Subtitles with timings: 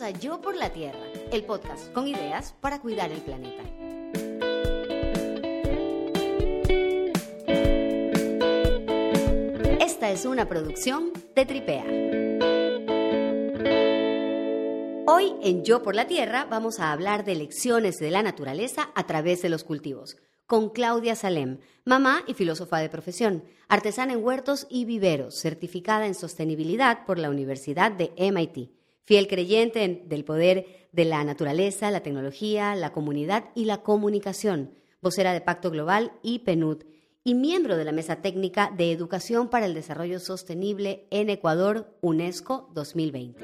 [0.00, 1.00] A Yo por la Tierra,
[1.32, 3.62] el podcast con ideas para cuidar el planeta.
[9.80, 11.84] Esta es una producción de Tripea.
[15.06, 19.04] Hoy en Yo por la Tierra vamos a hablar de lecciones de la naturaleza a
[19.04, 24.66] través de los cultivos con Claudia Salem, mamá y filósofa de profesión, artesana en huertos
[24.70, 28.77] y viveros, certificada en sostenibilidad por la Universidad de MIT,
[29.08, 35.32] fiel creyente del poder de la naturaleza, la tecnología, la comunidad y la comunicación, vocera
[35.32, 36.82] de Pacto Global y PNUD,
[37.24, 42.68] y miembro de la Mesa Técnica de Educación para el Desarrollo Sostenible en Ecuador, UNESCO
[42.74, 43.40] 2020.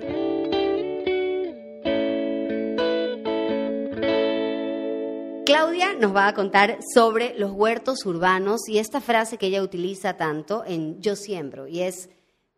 [5.46, 10.18] Claudia nos va a contar sobre los huertos urbanos y esta frase que ella utiliza
[10.18, 12.10] tanto en Yo siembro y es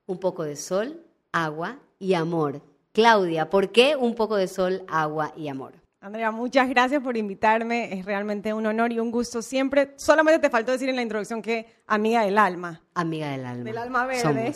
[0.07, 2.63] un poco de sol, agua y amor.
[2.97, 5.75] Claudia, ¿por qué un poco de sol, agua y amor?
[6.01, 7.93] Andrea, muchas gracias por invitarme.
[7.93, 9.93] Es realmente un honor y un gusto siempre.
[9.97, 12.81] Solamente te faltó decir en la introducción que amiga del alma.
[12.95, 13.65] Amiga del alma.
[13.65, 14.55] Del alma verde.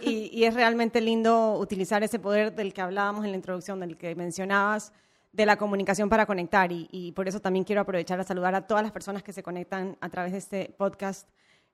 [0.00, 3.98] Y, y, es realmente lindo utilizar ese poder del que hablábamos en la introducción, del
[3.98, 4.94] que mencionabas,
[5.30, 8.82] de la comunicación para conectar y, por eso también quiero aprovechar a saludar a todas
[8.82, 11.28] las personas que se conectan a través de este podcast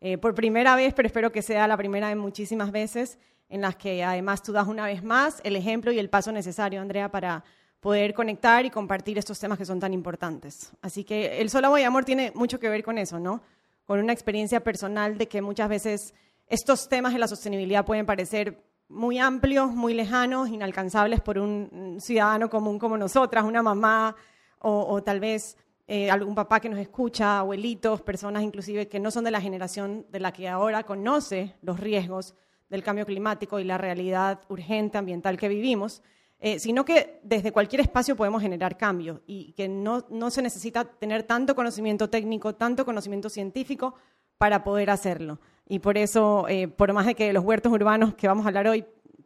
[0.05, 3.77] eh, por primera vez, pero espero que sea la primera de muchísimas veces en las
[3.77, 7.45] que además tú das una vez más el ejemplo y el paso necesario, Andrea, para
[7.78, 10.73] poder conectar y compartir estos temas que son tan importantes.
[10.83, 13.42] Así que el solo y amor tiene mucho que ver con eso, ¿no?
[13.84, 16.14] Con una experiencia personal de que muchas veces
[16.48, 22.50] estos temas de la sostenibilidad pueden parecer muy amplios, muy lejanos, inalcanzables por un ciudadano
[22.50, 24.17] común como nosotras, una mamá
[24.58, 29.25] o, tal vez eh, algún papá que nos escucha, abuelitos, personas inclusive que no son
[29.25, 32.34] de la generación de la que ahora conoce los riesgos
[32.69, 36.02] del cambio climático y la realidad urgente ambiental que vivimos,
[36.39, 40.84] eh, sino que desde cualquier espacio podemos generar cambio y que no, no se necesita
[40.84, 43.95] tener tanto conocimiento técnico, tanto conocimiento científico
[44.39, 45.39] para poder hacerlo.
[45.68, 48.67] Y por eso, eh, por más de que los huertos urbanos que vamos a hablar
[48.67, 48.85] hoy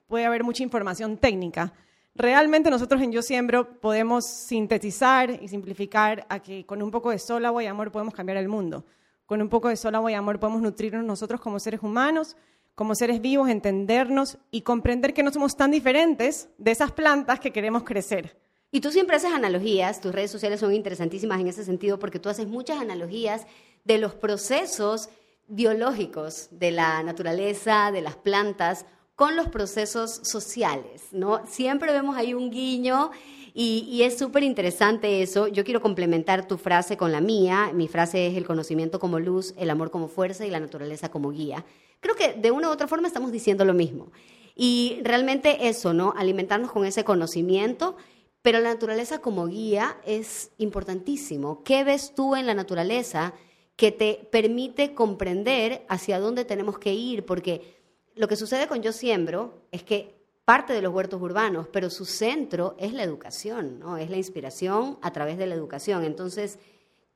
[0.09, 1.73] puede haber mucha información técnica,
[2.17, 7.19] realmente nosotros en Yo Siembro podemos sintetizar y simplificar a que con un poco de
[7.19, 8.85] sol, agua y amor podemos cambiar el mundo.
[9.27, 12.37] Con un poco de sol, agua y amor podemos nutrirnos nosotros como seres humanos,
[12.75, 17.53] como seres vivos, entendernos y comprender que no somos tan diferentes de esas plantas que
[17.53, 18.37] queremos crecer.
[18.71, 22.29] Y tú siempre haces analogías, tus redes sociales son interesantísimas en ese sentido porque tú
[22.29, 23.47] haces muchas analogías
[23.85, 25.09] de los procesos
[25.49, 28.85] biológicos de la naturaleza, de las plantas,
[29.17, 31.41] con los procesos sociales, ¿no?
[31.47, 33.11] Siempre vemos ahí un guiño
[33.55, 35.49] y, es súper interesante eso.
[35.49, 37.71] Yo quiero complementar tu frase con la mía.
[37.73, 41.31] Mi frase es el conocimiento como luz, el amor como fuerza y la naturaleza como
[41.31, 41.65] guía.
[42.01, 44.13] Creo que de una u otra forma estamos diciendo lo mismo.
[44.55, 46.13] Y realmente eso, ¿no?
[46.15, 47.97] Alimentarnos con ese conocimiento,
[48.43, 51.63] pero la naturaleza como guía es importantísimo.
[51.65, 53.33] ¿Qué ves tú en la naturaleza?
[53.77, 57.77] que te permite comprender hacia dónde tenemos que ir, porque
[58.17, 62.05] lo que sucede con Yo Siembro es que parte de los huertos urbanos, pero su
[62.05, 63.97] centro es la educación, ¿no?
[63.97, 66.05] es la inspiración a través de la educación.
[66.05, 66.59] Entonces,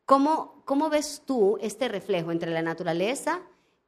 [0.05, 3.41] ¿cómo, cómo ves tú este reflejo entre la naturaleza,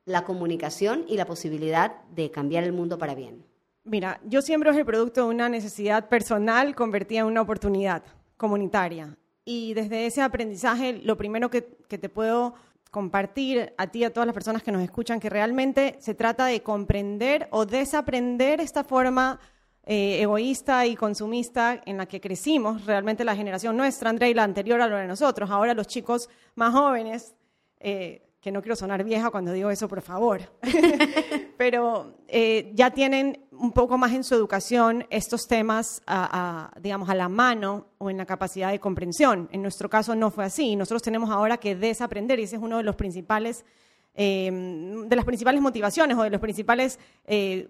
[0.05, 3.45] la comunicación y la posibilidad de cambiar el mundo para bien?
[3.85, 8.03] Mira, Yo Siembro es el producto de una necesidad personal convertida en una oportunidad
[8.37, 12.55] comunitaria y desde ese aprendizaje lo primero que, te puedo
[12.93, 16.45] compartir a ti y a todas las personas que nos escuchan, que realmente se trata
[16.45, 19.41] de comprender o desaprender esta forma
[19.85, 24.45] eh, egoísta y consumista en la que crecimos, realmente la generación nuestra, Andrea, y la
[24.45, 25.51] anterior a lo de nosotros.
[25.51, 27.35] Ahora los chicos más jóvenes
[27.81, 30.41] eh, que no quiero sonar vieja cuando digo eso, por favor,
[31.57, 36.03] pero eh, ya tienen un poco más en su educación estos temas,
[36.81, 39.49] digamos, a la mano o en la capacidad de comprensión.
[39.53, 40.75] En nuestro caso no fue así.
[40.75, 43.65] Nosotros tenemos ahora que desaprender y ese es uno de los principales,
[44.15, 44.51] eh,
[45.07, 47.69] de las principales motivaciones o de los principales eh,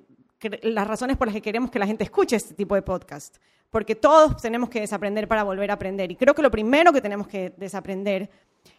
[0.63, 3.37] las razones por las que queremos que la gente escuche este tipo de podcast.
[3.71, 6.11] Porque todos tenemos que desaprender para volver a aprender.
[6.11, 8.31] Y creo que lo primero que tenemos que desaprender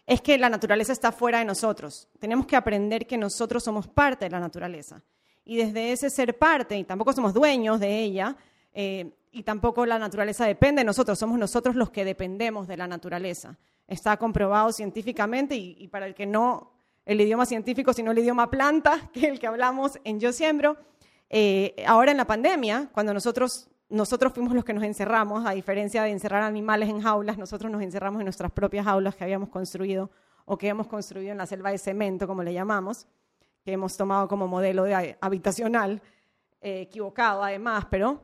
[0.05, 2.07] es que la naturaleza está fuera de nosotros.
[2.19, 5.01] Tenemos que aprender que nosotros somos parte de la naturaleza.
[5.45, 8.35] Y desde ese ser parte, y tampoco somos dueños de ella,
[8.73, 12.87] eh, y tampoco la naturaleza depende de nosotros, somos nosotros los que dependemos de la
[12.87, 13.57] naturaleza.
[13.87, 16.71] Está comprobado científicamente y, para el que no
[17.05, 20.77] el idioma científico, sino el idioma planta, que es el que hablamos en Yo Siembro,
[21.35, 26.03] eh, ahora en la pandemia, cuando nosotros nosotros fuimos los que nos encerramos, a diferencia
[26.03, 30.11] de encerrar animales en jaulas, nosotros nos encerramos en nuestras propias jaulas que habíamos construido
[30.45, 33.07] o que hemos construido en la selva de cemento, como le llamamos,
[33.63, 36.01] que hemos tomado como modelo de habitacional,
[36.61, 38.21] eh, equivocado además, pero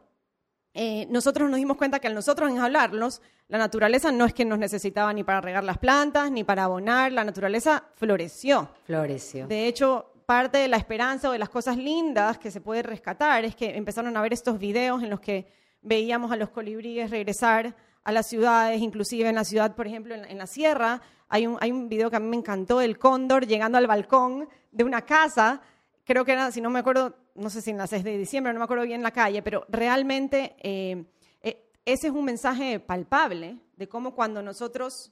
[0.73, 4.59] eh, nosotros nos dimos cuenta que al nosotros hablarlos, la naturaleza no es que nos
[4.59, 8.69] necesitaba ni para regar las plantas, ni para abonar, la naturaleza floreció.
[8.85, 9.47] Floreció.
[9.47, 13.45] De hecho, parte de la esperanza o de las cosas lindas que se puede rescatar
[13.45, 17.75] es que empezaron a ver estos videos en los que veíamos a los colibríes regresar
[18.03, 21.01] a las ciudades, inclusive en la ciudad, por ejemplo, en, la sierra.
[21.29, 24.47] Hay un, hay un video que a mí me encantó del cóndor llegando al balcón
[24.71, 25.63] de una casa,
[26.05, 28.53] creo que era, si no me acuerdo, no sé si en las 6 de diciembre,
[28.53, 31.05] no me acuerdo bien la calle, pero realmente eh,
[31.41, 35.11] eh, ese es un mensaje palpable de cómo cuando nosotros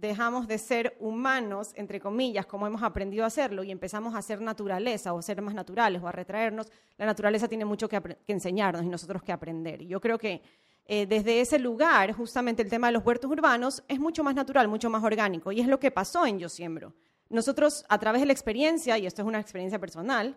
[0.00, 4.40] dejamos de ser humanos, entre comillas, como hemos aprendido a hacerlo, y empezamos a ser
[4.40, 8.88] naturaleza o ser más naturales o a retraernos, la naturaleza tiene mucho que, enseñarnos y
[8.88, 9.82] nosotros que aprender.
[9.82, 10.42] Y yo creo que
[10.86, 14.68] eh, desde ese lugar, justamente el tema de los huertos urbanos es mucho más natural,
[14.68, 16.92] mucho más orgánico, y es lo que pasó en Yo Siembro.
[17.30, 20.36] Nosotros, a través de la experiencia, y esto es una experiencia personal,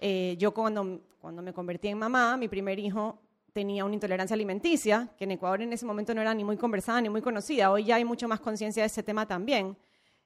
[0.00, 3.18] eh, yo cuando, cuando me convertí en mamá, mi primer hijo
[3.54, 7.00] tenía una intolerancia alimenticia, que en Ecuador en ese momento no era ni muy conversada
[7.00, 7.70] ni muy conocida.
[7.70, 9.76] Hoy ya hay mucho más conciencia de ese tema también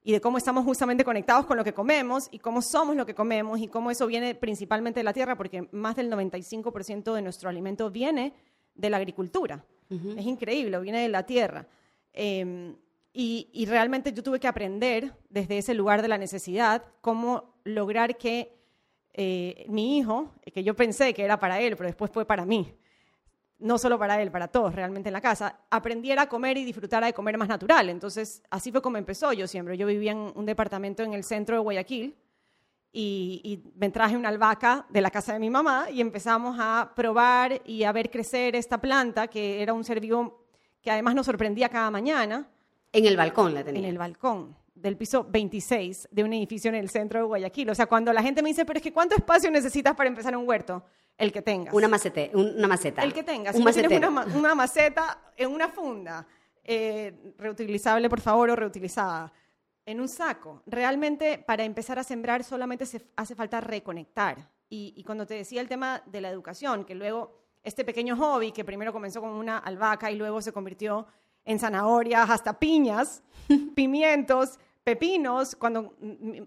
[0.02, 3.14] y de cómo estamos justamente conectados con lo que comemos y cómo somos lo que
[3.14, 7.50] comemos y cómo eso viene principalmente de la tierra, porque más del 95% de nuestro
[7.50, 8.32] alimento viene
[8.74, 9.62] de la agricultura.
[9.90, 11.66] Es increíble, viene de la tierra.
[12.14, 12.76] Em,
[13.12, 18.54] y, realmente yo tuve que aprender desde ese lugar de la necesidad cómo lograr que
[19.12, 22.74] eh, mi hijo, que yo pensé que era para él, pero después fue para mí,
[23.58, 27.06] no solo para él, para todos realmente en la casa, aprendiera a comer y disfrutara
[27.06, 27.88] de comer más natural.
[27.88, 29.76] Entonces, así fue como empezó yo siempre.
[29.76, 32.16] Yo vivía en un departamento en el centro de Guayaquil
[32.92, 37.60] y, me traje una albahaca de la casa de mi mamá y empezamos a probar
[37.64, 40.46] y a ver crecer esta planta, que era un ser vivo
[40.80, 42.48] que además nos sorprendía cada mañana.
[42.92, 43.82] En el balcón la tenía.
[43.82, 47.68] En el balcón del piso 26 de un edificio en el centro de Guayaquil.
[47.70, 50.36] O sea, cuando la gente me dice, pero es que ¿cuánto espacio necesitas para empezar
[50.36, 50.84] un huerto?
[51.18, 51.74] El que tengas.
[51.74, 53.02] Una, macete, una maceta.
[53.02, 53.56] El que tengas.
[53.56, 56.24] Si tienes una, maceta en una funda,
[56.62, 59.32] eh, reutilizable, por favor, o reutilizada,
[59.84, 60.62] en un saco.
[60.64, 64.48] Realmente, para empezar a sembrar, solamente se hace falta reconectar.
[64.70, 68.52] Y, y cuando te decía el tema de la educación, que luego este pequeño hobby,
[68.52, 71.06] que primero comenzó con una albahaca y luego se convirtió
[71.44, 73.22] en zanahorias, hasta piñas,
[73.74, 74.58] pimientos,
[74.88, 75.94] pepinos, cuando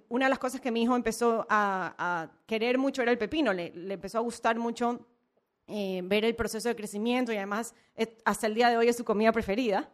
[0.09, 3.71] una de las cosas que mi hijo empezó a, querer mucho era el pepino, le,
[3.93, 5.05] empezó a gustar mucho
[5.67, 8.97] eh, ver el proceso de crecimiento y además eh, hasta el día de hoy es
[8.97, 9.91] su comida preferida.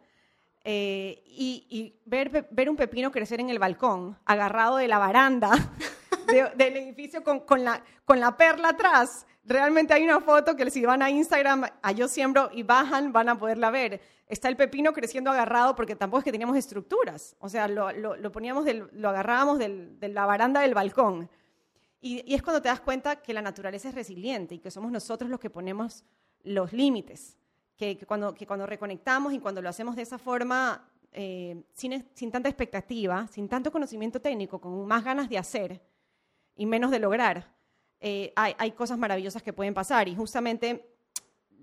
[0.64, 5.50] Eh, y, ver, ver, un pepino crecer en el balcón, agarrado de la baranda
[6.28, 9.26] del edificio con, con, la, con la perla atrás.
[9.44, 13.28] Realmente hay una foto que si van a Instagram, a Yo Siembro y bajan, van
[13.30, 17.36] a poderla ver está el pepino creciendo agarrado porque tampoco es que teníamos estructuras.
[17.40, 21.30] O sea, lo, lo, poníamos, lo agarrábamos de la baranda del balcón.
[22.00, 25.30] Y, es cuando te das cuenta que la naturaleza es resiliente y que somos nosotros
[25.30, 26.04] los que ponemos
[26.44, 27.36] los límites.
[27.76, 32.30] Que, cuando, que cuando reconectamos y cuando lo hacemos de esa forma, eh, sin, sin
[32.30, 35.80] tanta expectativa, sin tanto conocimiento técnico, con más ganas de hacer
[36.58, 37.54] y menos de lograr,
[38.00, 40.08] eh, hay, cosas maravillosas que pueden pasar.
[40.08, 40.92] Y justamente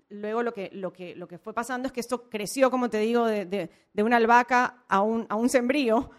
[0.10, 2.98] luego lo que, lo, que, lo que fue pasando es que esto creció, como te
[3.00, 6.10] digo, de, de, una albahaca a un, a un sembrío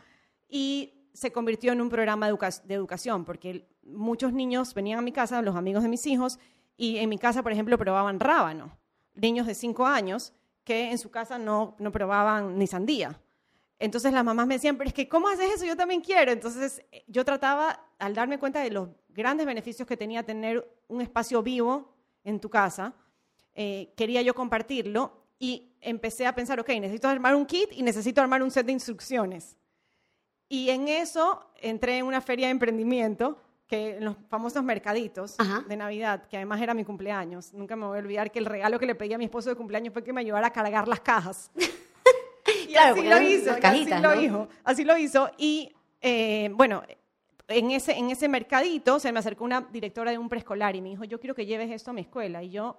[0.48, 5.40] y se convirtió en un programa de, educación, porque muchos niños venían a mi casa,
[5.40, 6.38] los amigos de mis hijos,
[6.76, 8.76] y en mi casa, por ejemplo, probaban rábano.
[9.14, 10.34] Niños de 5 años
[10.64, 13.18] que en su casa no, no probaban ni sandía.
[13.78, 15.64] Entonces las mamás me decían, pero es que ¿cómo haces eso?
[15.64, 16.32] Yo también quiero.
[16.32, 21.00] Entonces eh, yo trataba, al darme cuenta de los grandes beneficios que tenía tener un
[21.00, 22.94] espacio vivo en tu casa,
[23.54, 28.20] eh, quería yo compartirlo y empecé a pensar, ok, necesito armar un kit y necesito
[28.20, 29.56] armar un set de instrucciones.
[30.48, 35.36] Y en eso entré en una feria de emprendimiento, que en los famosos mercaditos
[35.68, 37.52] de Navidad, que además era mi cumpleaños.
[37.52, 39.56] Nunca me voy a olvidar que el regalo que le pedí a mi esposo de
[39.56, 41.50] cumpleaños fue que me ayudara a cargar las cajas.
[42.76, 45.30] así lo hizo, así lo hizo, así lo hizo.
[45.38, 46.82] Y eh, bueno,
[47.48, 50.90] en ese, en ese mercadito se me acercó una directora de un preescolar y me
[50.90, 52.42] dijo, yo quiero que lleves esto a mi escuela.
[52.42, 52.76] Y yo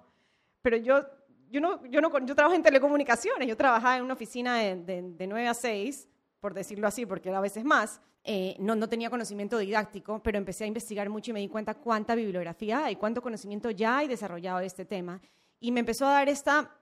[0.62, 1.06] pero yo,
[1.50, 4.76] yo, no, yo, no, yo trabajo en telecomunicaciones, yo trabajaba en una oficina de,
[5.16, 6.08] de, 9 a 6,
[6.40, 8.00] por decirlo así, porque era a veces más.
[8.24, 11.74] Eh, no, no tenía conocimiento didáctico, pero empecé a investigar mucho y me di cuenta
[11.74, 15.20] cuánta bibliografía hay, cuánto conocimiento ya hay desarrollado de este tema.
[15.60, 16.76] Y me empezó a dar esta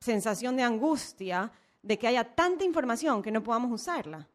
[0.00, 1.52] sensación de angustia
[1.88, 4.28] de que haya tanta información que no podamos usarla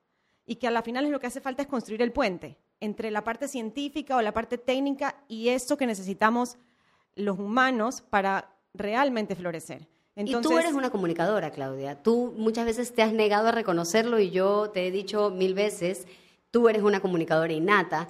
[0.44, 3.24] y que a la final lo que hace falta es construir el puente entre la
[3.24, 6.58] parte científica o la parte técnica y eso que necesitamos
[7.14, 9.88] los humanos para realmente florecer.
[10.16, 12.02] y tú eres una comunicadora, Claudia.
[12.02, 16.08] Tú muchas veces te has negado a reconocerlo y yo te he dicho mil veces,
[16.50, 18.10] tú eres una comunicadora innata.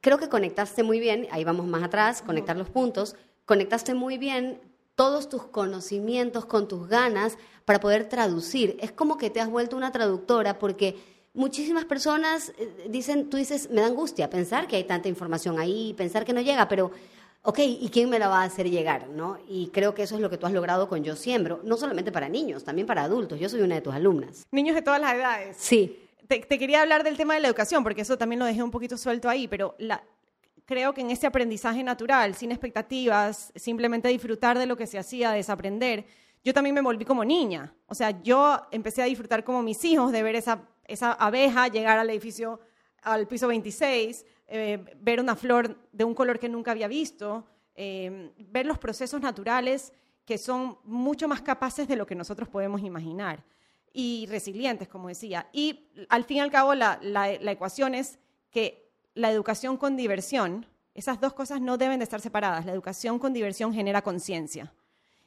[0.00, 4.58] Creo que conectaste muy bien, ahí vamos más atrás, conectar los puntos, conectaste muy bien
[5.00, 8.76] todos tus conocimientos con tus ganas para poder traducir.
[8.80, 10.94] Es como que te has vuelto una traductora porque
[11.32, 15.94] muchísimas personas eh, dicen, tú dices, me da angustia pensar que hay tanta información ahí,
[15.96, 16.90] pensar que no llega, pero
[17.40, 19.08] ok, ¿y quién me la va a hacer llegar?
[19.08, 19.38] ¿no?
[19.48, 22.12] Y creo que eso es lo que tú has logrado con Yo Siembro, no solamente
[22.12, 23.40] para niños, también para adultos.
[23.40, 24.46] Yo soy una de tus alumnas.
[24.50, 25.56] Niños de todas las edades.
[25.58, 26.10] Sí.
[26.28, 28.98] Te, quería hablar del tema de la educación, porque eso también lo dejé un poquito
[28.98, 29.76] suelto ahí, pero
[30.70, 35.32] creo que en ese aprendizaje natural, sin expectativas, simplemente disfrutar de lo que se hacía,
[35.32, 36.06] desaprender,
[36.44, 37.74] yo también me volví como niña.
[37.88, 40.62] O sea, yo empecé a disfrutar como mis hijos de ver esa,
[41.18, 42.60] abeja llegar al edificio,
[43.02, 48.30] al piso 26, eh, ver una flor de un color que nunca había visto, eh,
[48.38, 49.92] ver los procesos naturales
[50.24, 53.42] que son mucho más capaces de lo que nosotros podemos imaginar
[53.92, 55.48] y resilientes, como decía.
[55.52, 57.00] Y al fin y al cabo, la,
[57.50, 58.20] ecuación es
[58.52, 58.79] que
[59.14, 62.66] la educación con diversión, esas dos cosas no deben de estar separadas.
[62.66, 64.72] La educación con diversión genera conciencia.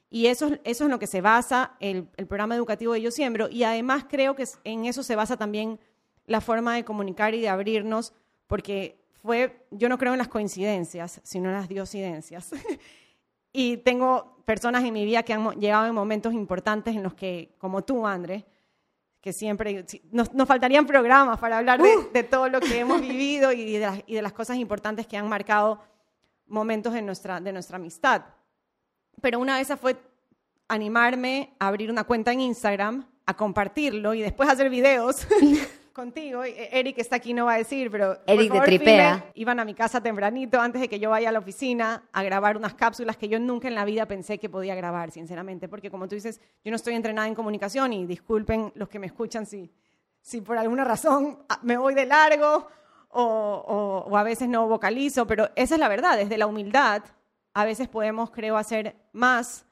[0.09, 3.09] Y eso, eso es en lo que se basa el, el, programa educativo de Yo
[3.09, 3.49] Siembro.
[3.49, 5.79] Y además creo que en eso se basa también
[6.27, 8.13] la forma de comunicar y de abrirnos,
[8.47, 12.51] porque fue, yo no creo en las coincidencias, sino en las diosidencias.
[13.53, 17.55] y tengo personas en mi vida que han llegado en momentos importantes en los que,
[17.57, 18.45] como tú, André,
[19.23, 23.79] que siempre nos, faltarían programas para hablar de, todo lo que hemos vivido y de,
[23.79, 25.79] las, y de, las, cosas importantes que han marcado
[26.45, 28.23] momentos en nuestra, de nuestra amistad.
[29.21, 29.95] Pero una de esas fue
[30.67, 35.25] animarme a abrir una cuenta en Instagram, a compartirlo y después hacer videos
[35.93, 36.43] contigo.
[36.43, 38.17] E, Eric está aquí, no va a decir, pero.
[38.25, 39.31] Eric de Tripea.
[39.35, 42.57] iban a mi casa tempranito antes de que yo vaya a la oficina a grabar
[42.57, 45.69] unas cápsulas que yo nunca en la vida pensé que podía grabar, sinceramente.
[45.69, 49.05] Porque, como tú dices, yo no estoy entrenada en comunicación y disculpen los que me
[49.05, 49.71] escuchan si,
[50.19, 52.67] si por alguna razón ah, me voy de largo
[53.09, 56.17] o, o, a veces no vocalizo, pero esa es la verdad.
[56.17, 57.03] Desde la humildad,
[57.53, 59.65] a veces podemos, creo, hacer más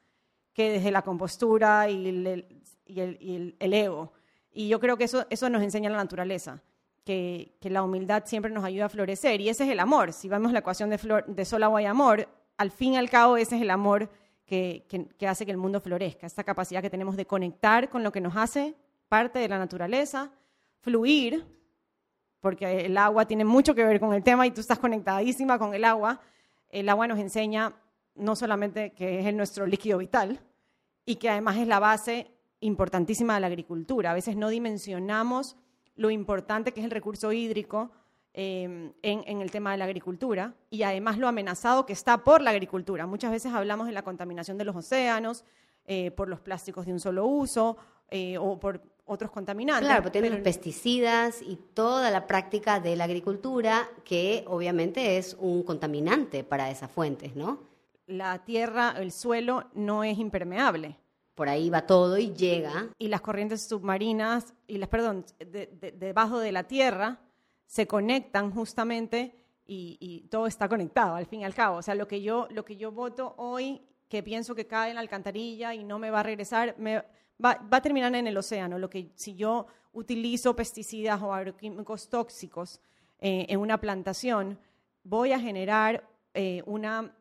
[0.54, 2.46] que desde la compostura y el,
[2.86, 4.12] y el, y el ego.
[4.52, 6.62] Y yo creo que eso, eso nos enseña la naturaleza,
[7.04, 9.40] que, que, la humildad siempre nos ayuda a florecer.
[9.40, 10.12] Y ese es el amor.
[10.12, 12.28] Si vemos la ecuación de, flor, de sol, agua y amor,
[12.58, 14.10] al fin y al cabo ese es el amor
[14.44, 14.86] que,
[15.18, 18.20] que, hace que el mundo florezca, esta capacidad que tenemos de conectar con lo que
[18.20, 18.74] nos hace
[19.08, 20.30] parte de la naturaleza,
[20.80, 21.44] fluir,
[22.40, 25.74] porque el agua tiene mucho que ver con el tema y tú estás conectadísima con
[25.74, 26.20] el agua.
[26.68, 27.72] El agua nos enseña
[28.14, 30.40] no solamente que es nuestro líquido vital
[31.04, 32.31] y que además es la base
[32.62, 34.12] importantísima de la agricultura.
[34.12, 35.56] A veces no dimensionamos
[35.96, 37.90] lo importante que es el recurso hídrico
[38.32, 42.50] eh, en, el tema de la agricultura y además lo amenazado que está por la
[42.50, 43.06] agricultura.
[43.06, 45.44] Muchas veces hablamos de la contaminación de los océanos,
[45.84, 47.76] eh, por los plásticos de un solo uso
[48.08, 49.86] eh, o por otros contaminantes.
[49.86, 55.36] Claro, pero tienen los pesticidas y toda la práctica de la agricultura que obviamente es
[55.40, 57.58] un contaminante para esas fuentes, ¿no?
[58.06, 61.01] La tierra, el suelo no es impermeable
[61.34, 62.88] por ahí va todo y llega.
[62.98, 67.20] Y las corrientes submarinas, y las, perdón, debajo de la tierra,
[67.66, 69.34] se conectan justamente
[69.66, 71.78] y, todo está conectado, al fin y al cabo.
[71.78, 74.96] O sea, lo que yo, lo que yo voto hoy, que pienso que cae en
[74.96, 76.98] la alcantarilla y no me va a regresar, me,
[77.42, 78.78] va, va, a terminar en el océano.
[78.78, 82.80] Lo que si yo utilizo pesticidas o agroquímicos tóxicos
[83.18, 84.58] eh, en una plantación,
[85.04, 87.14] voy a generar eh, una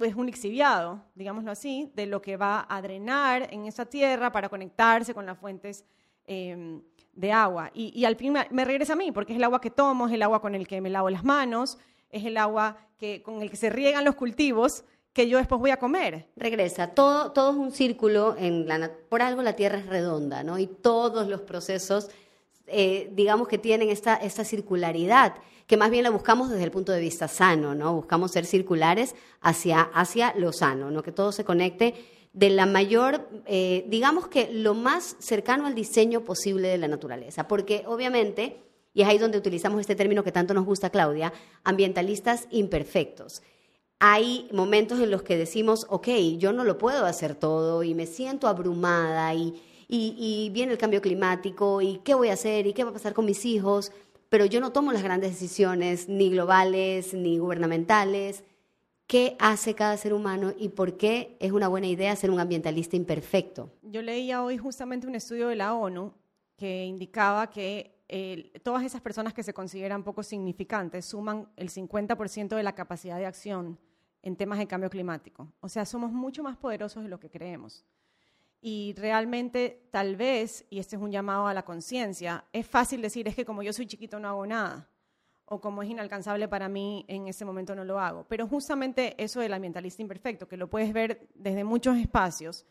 [0.00, 4.48] es un lixiviado, digámoslo así, de lo que va a drenar en esa tierra para
[4.48, 5.84] conectarse con las fuentes
[6.26, 6.82] em,
[7.12, 7.70] de agua.
[7.74, 10.22] Y, al fin me, regresa a mí, porque es el agua que tomo, es el
[10.22, 11.78] agua con el que me lavo las manos,
[12.10, 15.70] es el agua que, con el que se riegan los cultivos que yo después voy
[15.70, 16.28] a comer.
[16.36, 20.58] Regresa, todo, todo es un círculo, en la, por algo la Tierra es redonda, ¿no?
[20.58, 22.08] Y todos los procesos,
[22.70, 25.34] eh, digamos que tienen esta, esta circularidad
[25.68, 27.92] que más bien la buscamos desde el punto de vista sano, ¿no?
[27.92, 31.02] Buscamos ser circulares hacia, hacia lo sano, ¿no?
[31.02, 31.94] Que todo se conecte
[32.32, 37.46] de la mayor, eh, digamos que lo más cercano al diseño posible de la naturaleza,
[37.46, 38.62] porque obviamente,
[38.94, 41.34] y es ahí donde utilizamos este término que tanto nos gusta, Claudia,
[41.64, 43.42] ambientalistas imperfectos.
[44.00, 46.08] Hay momentos en los que decimos, ok,
[46.38, 51.00] yo no lo puedo hacer todo y me siento abrumada y, y, viene el cambio
[51.00, 53.90] climático y qué voy a hacer y qué va a pasar con mis hijos
[54.28, 58.44] pero yo no tomo las grandes decisiones, ni globales, ni gubernamentales.
[59.06, 62.94] ¿Qué hace cada ser humano y por qué es una buena idea ser un ambientalista
[62.94, 63.72] imperfecto?
[63.82, 66.12] Yo leía hoy justamente un estudio de la ONU
[66.56, 67.94] que indicaba que
[68.62, 73.26] todas esas personas que se consideran poco significantes suman el 50% de la capacidad de
[73.26, 73.78] acción
[74.22, 75.50] en temas de cambio climático.
[75.60, 77.86] O sea, somos mucho más poderosos de lo que creemos.
[78.60, 83.28] Y realmente, tal vez, y este es un llamado a la conciencia, es fácil decir,
[83.28, 84.88] es que como yo soy chiquito no hago nada.
[85.50, 88.26] o como es inalcanzable para mí, en ese momento no lo hago.
[88.28, 92.66] Pero justamente eso del ambientalista imperfecto, que lo puedes ver desde muchos espacios,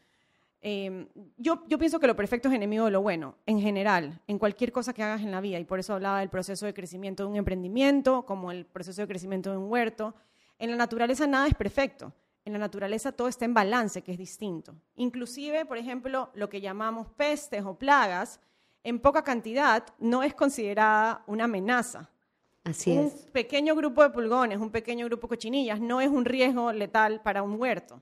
[1.38, 4.72] yo, yo pienso que lo perfecto es enemigo de lo bueno, en general, en cualquier
[4.72, 7.30] cosa que hagas en la vida, y por eso hablaba del proceso de crecimiento de
[7.30, 10.14] un emprendimiento, como el proceso de crecimiento de un huerto.
[10.60, 12.14] En la naturaleza nada es perfecto.
[12.48, 14.74] En la naturaleza todo está en balance, que es distinto.
[14.96, 18.40] Inclusive, por ejemplo, lo que llamamos pestes o plagas,
[18.86, 22.10] en poca cantidad no es considerada una amenaza
[22.64, 23.14] Así un es.
[23.34, 27.44] pequeño grupo de pulgones, un pequeño grupo de cochinillas, no es un riesgo letal para
[27.44, 28.02] un huerto.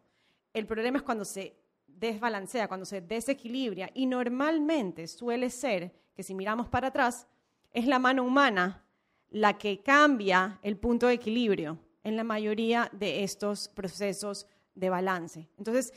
[0.54, 1.56] El problema es cuando se
[1.88, 3.90] desbalancea, cuando se desequilibra.
[3.96, 7.26] Y normalmente suele ser que si miramos para atrás,
[7.74, 8.86] es la mano humana
[9.32, 15.50] la que cambia el punto de equilibrio en la mayoría de estos procesos de balance.
[15.58, 15.92] Entonces,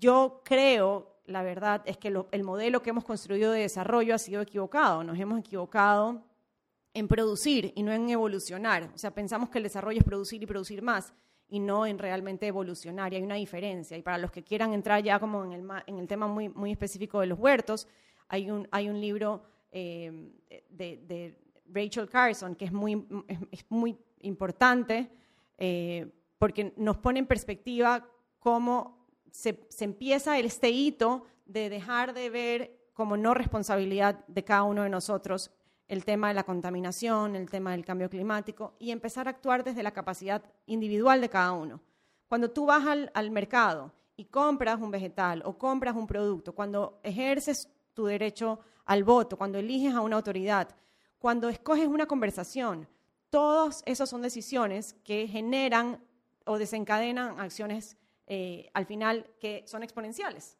[0.00, 4.40] yo creo, la verdad, es que el modelo que hemos construido de desarrollo ha sido
[4.40, 5.04] equivocado.
[5.04, 6.24] Nos hemos equivocado
[6.94, 8.90] en producir y no en evolucionar.
[8.94, 11.12] O sea, pensamos que el desarrollo es producir y producir más
[11.50, 13.12] y no en realmente evolucionar.
[13.12, 13.98] Y hay una diferencia.
[13.98, 17.38] Y para los que quieran entrar ya como en el, tema muy, específico de los
[17.38, 17.86] huertos,
[18.28, 18.66] hay un,
[18.98, 19.42] libro
[19.72, 20.32] eh,
[20.70, 21.36] de,
[21.70, 23.06] Rachel Carson que es muy,
[23.50, 25.10] es muy importante
[25.56, 28.06] eh, porque nos pone en perspectiva
[28.38, 34.64] cómo se, se empieza este hito de dejar de ver como no responsabilidad de cada
[34.64, 35.50] uno de nosotros
[35.88, 39.82] el tema de la contaminación, el tema del cambio climático y empezar a actuar desde
[39.82, 41.80] la capacidad individual de cada uno.
[42.28, 47.00] Cuando tú vas al, al mercado y compras un vegetal o compras un producto, cuando
[47.02, 50.68] ejerces tu derecho al voto, cuando eliges a una autoridad,
[51.18, 52.86] cuando escoges una conversación,
[53.30, 56.02] todas esas son decisiones que generan
[56.44, 60.58] o desencadenan acciones eh, al final que son exponenciales.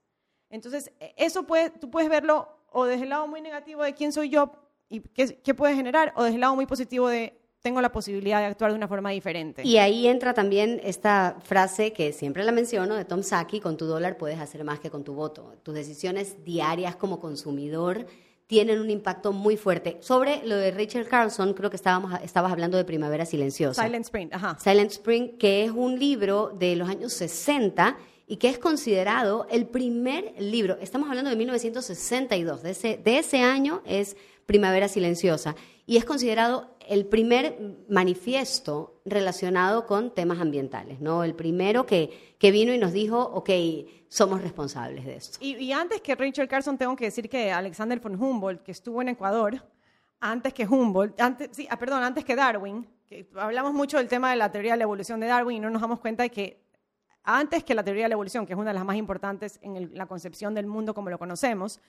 [0.50, 4.12] Entonces, e- eso puede, tú puedes verlo o desde el lado muy negativo de quién
[4.12, 4.52] soy yo
[4.88, 8.38] y qué, qué puede generar, o desde el lado muy positivo de tengo la posibilidad
[8.38, 9.62] de actuar de una forma diferente.
[9.64, 13.86] Y ahí entra también esta frase que siempre la menciono de Tom Saki, con tu
[13.86, 15.54] dólar puedes hacer más que con tu voto.
[15.64, 18.06] Tus decisiones diarias como consumidor
[18.48, 19.98] tienen un impacto muy fuerte.
[20.00, 23.84] Sobre lo de Rachel Carlson, creo que estábamos, estabas hablando de Primavera Silenciosa.
[23.84, 24.56] Silent Spring, ajá.
[24.58, 29.66] Silent Spring, que es un libro de los años 60 y que es considerado el
[29.66, 35.54] primer libro, estamos hablando de 1962, de ese, de ese año es Primavera Silenciosa,
[35.86, 41.22] y es considerado el primer manifiesto relacionado con temas ambientales, ¿no?
[41.22, 43.50] El primero que, que vino y nos dijo, ok,
[44.08, 45.38] somos responsables de esto.
[45.40, 49.10] Y, antes que Rachel Carson, tengo que decir que Alexander von Humboldt, que estuvo en
[49.10, 49.62] Ecuador,
[50.18, 52.86] antes que Humboldt, antes, ah, perdón, antes que Darwin,
[53.36, 55.82] hablamos mucho del tema de la teoría de la evolución de Darwin y no nos
[55.82, 56.62] damos cuenta de que
[57.22, 59.90] antes que la teoría de la evolución, que es una de las más importantes en
[59.94, 61.80] la concepción del mundo como lo conocemos,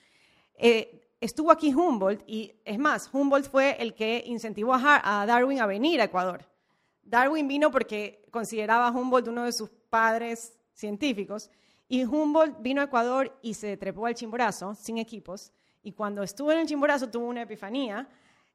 [0.55, 5.65] eh, estuvo aquí Humboldt y es más, Humboldt fue el que incentivó a, Darwin a
[5.65, 6.45] venir a Ecuador.
[7.03, 11.49] Darwin vino porque consideraba a Humboldt uno de sus padres científicos
[11.88, 15.51] y Humboldt vino a Ecuador y se trepó al Chimborazo sin equipos
[15.82, 18.08] y cuando estuvo en el Chimborazo tuvo una epifanía,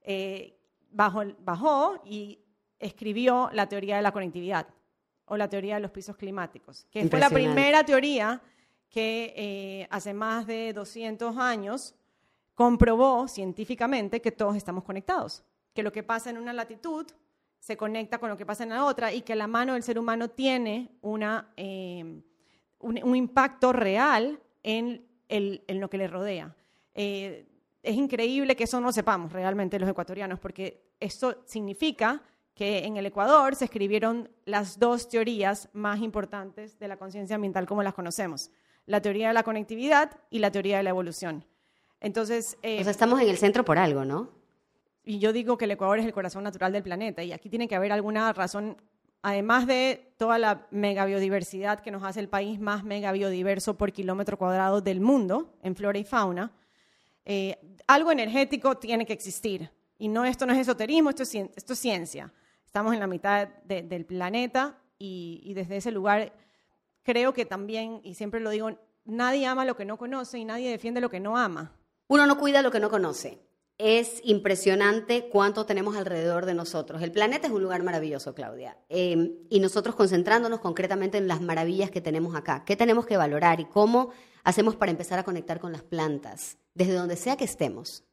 [0.02, 0.56] eh,
[0.90, 2.38] bajó, bajó y
[2.78, 4.66] escribió la teoría de la conectividad
[5.26, 8.42] o la teoría de los pisos climáticos, que fue la primera teoría
[8.90, 11.94] que eh, hace más de 200 años
[12.54, 17.06] comprobó científicamente que todos estamos conectados, que lo que pasa en una latitud
[17.58, 19.98] se conecta con lo que pasa en la otra y que la mano del ser
[19.98, 20.90] humano tiene
[21.56, 22.22] eh,
[22.78, 25.06] un, impacto real en,
[25.68, 26.54] lo que le rodea.
[26.94, 27.46] Eh,
[27.82, 32.22] es increíble que eso no sepamos realmente los ecuatorianos, porque esto significa
[32.54, 37.66] que en el Ecuador se escribieron las dos teorías más importantes de la conciencia ambiental
[37.66, 38.50] como las conocemos,
[38.86, 41.44] la teoría de la conectividad y la teoría de la evolución.
[42.00, 44.30] Entonces, eh, O sea, estamos en el centro por algo, ¿no?
[45.06, 47.68] y yo digo que el Ecuador es el corazón natural del planeta y aquí tiene
[47.68, 48.78] que haber alguna razón,
[49.20, 54.80] además de toda la megabiodiversidad que nos hace el país más megabiodiverso por kilómetro cuadrado
[54.80, 56.52] del mundo en flora y fauna,
[57.26, 59.70] eh, algo energético tiene que existir.
[59.98, 62.32] Y no, esto no es esoterismo, esto es, esto es ciencia.
[62.64, 66.32] Estamos en la mitad de- del planeta y, y desde ese lugar
[67.02, 68.70] creo que también, y siempre lo digo,
[69.04, 71.72] nadie ama lo que no conoce y nadie defiende lo que no ama.
[72.08, 73.40] Uno no cuida lo que no conoce.
[73.76, 77.02] Es impresionante cuánto tenemos alrededor de nosotros.
[77.02, 78.78] El planeta es un lugar maravilloso, Claudia.
[78.88, 82.64] Eh, y nosotros concentrándonos concretamente en las maravillas que tenemos acá.
[82.64, 84.10] ¿Qué tenemos que valorar y cómo
[84.44, 88.04] hacemos para empezar a conectar con las plantas, desde donde sea que estemos?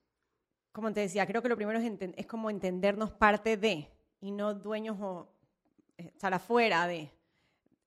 [0.71, 3.89] como te decía, creo que lo primero es, es como entendernos parte de
[4.21, 5.27] y no dueños o
[5.97, 7.11] eh, estar afuera de.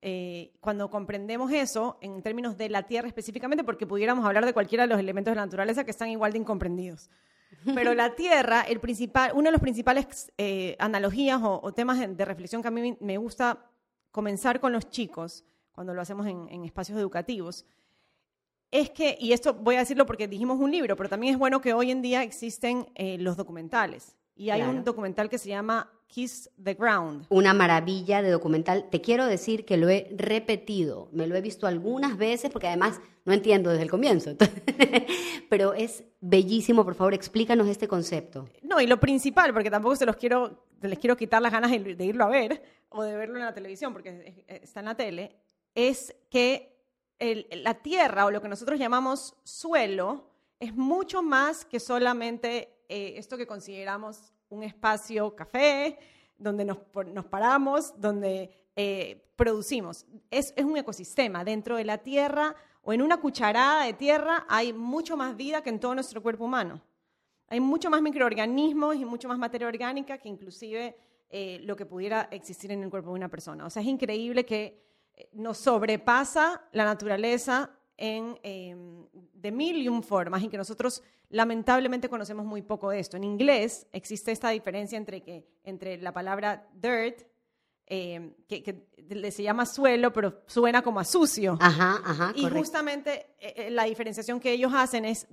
[0.06, 4.84] Eh, cuando comprendemos eso, en términos de la Tierra específicamente, porque pudiéramos hablar de cualquiera
[4.84, 7.08] de los elementos de la naturaleza que están igual de incomprendidos.
[7.74, 12.60] Pero la tierra, el principal, uno de los principales eh, analogías o, temas de, reflexión
[12.60, 13.64] que a mí me gusta
[14.10, 17.64] comenzar con los chicos, cuando lo hacemos en, espacios educativos,
[18.70, 21.62] es que, y esto voy a decirlo porque dijimos un libro, pero también es bueno
[21.62, 24.18] que hoy en día existen eh, los documentales.
[24.36, 27.26] Y hay un documental que se llama Kiss the Ground.
[27.28, 28.88] Una maravilla de documental.
[28.90, 31.08] Te quiero decir que lo he repetido.
[31.12, 34.36] Me lo he visto algunas veces porque además no entiendo desde el comienzo.
[35.50, 36.84] Pero es bellísimo.
[36.84, 38.48] Por favor, explícanos este concepto.
[38.62, 42.04] No, y lo principal, porque tampoco se los quiero, les quiero quitar las ganas de
[42.04, 45.36] irlo a ver o de verlo en la televisión porque está en la tele,
[45.74, 46.74] es que
[47.18, 53.36] la tierra o lo que nosotros llamamos suelo es mucho más que solamente eh, esto
[53.36, 55.98] que consideramos un espacio café,
[56.36, 56.78] donde nos,
[57.30, 60.06] paramos, donde eh, producimos.
[60.30, 61.44] Es, es, un ecosistema.
[61.44, 65.70] Dentro de la tierra o en una cucharada de tierra hay mucho más vida que
[65.70, 66.80] en todo nuestro cuerpo humano.
[67.48, 70.96] Hay mucho más microorganismos y mucho más materia orgánica que inclusive
[71.30, 73.66] eh, lo que pudiera existir en el cuerpo de una persona.
[73.66, 74.82] O sea, es increíble que
[75.32, 82.08] nos sobrepasa la naturaleza en, em, de mil y un formas y que nosotros lamentablemente
[82.08, 83.16] conocemos muy poco de esto.
[83.16, 87.22] En inglés existe esta diferencia entre, que, entre la palabra dirt,
[87.86, 91.58] em, que, que, se llama suelo, pero suena como a sucio.
[91.60, 95.26] Ajá, ajá, y justamente eh, eh, la diferenciación que ellos hacen es,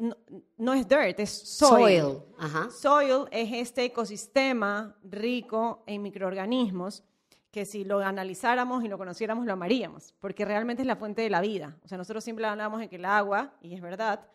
[0.57, 2.01] no, es dirt, es soil.
[2.01, 2.69] Soil, ajá.
[2.69, 7.03] soil es este ecosistema rico en microorganismos
[7.51, 11.29] que si lo analizáramos y lo conociéramos lo amaríamos, porque realmente es la fuente de
[11.29, 11.77] la vida.
[11.83, 14.25] O sea, nosotros siempre hablamos de que el agua, y es verdad,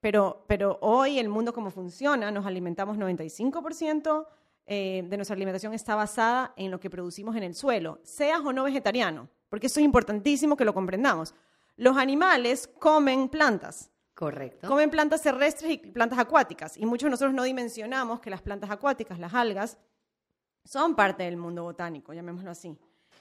[0.00, 4.26] pero, pero hoy el mundo como funciona, nos alimentamos 95%
[4.66, 8.52] eh, de nuestra alimentación está basada en lo que producimos en el suelo, seas o
[8.52, 11.34] no vegetariano, porque eso es importantísimo que lo comprendamos.
[11.76, 13.90] Los animales comen plantas.
[14.14, 14.68] Correcto.
[14.68, 16.76] Comen plantas terrestres y plantas acuáticas.
[16.76, 19.78] Y muchos de nosotros no dimensionamos que las plantas acuáticas, las algas,
[20.64, 22.76] son parte del mundo botánico, llamémoslo así.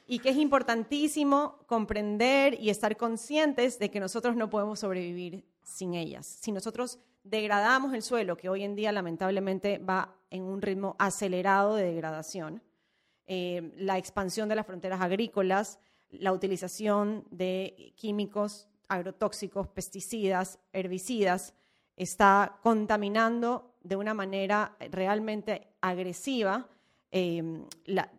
[0.06, 5.95] Y que es importantísimo comprender y estar conscientes de que nosotros no podemos sobrevivir sin
[5.95, 6.26] ellas.
[6.26, 11.76] Si nosotros degradamos el suelo, que hoy en día lamentablemente va en un ritmo acelerado
[11.76, 12.63] de degradación,
[13.26, 21.54] eh, la expansión de las fronteras agrícolas, la utilización de químicos agrotóxicos, pesticidas, herbicidas,
[21.97, 26.69] está contaminando de una manera realmente agresiva
[27.10, 27.63] Em,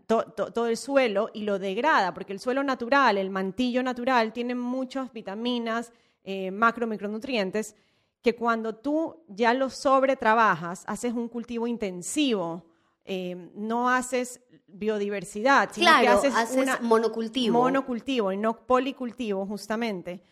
[0.06, 5.12] todo el suelo y lo degrada, porque el suelo natural, el mantillo natural, tiene muchas
[5.12, 5.92] vitaminas,
[6.24, 7.76] eh, macro, micronutrientes,
[8.22, 12.64] que cuando tú ya lo sobretrabajas, haces un cultivo intensivo,
[13.04, 17.58] em, no haces biodiversidad, sino que haces, monocultivo.
[17.58, 20.22] Monocultivo y no policultivo, justamente.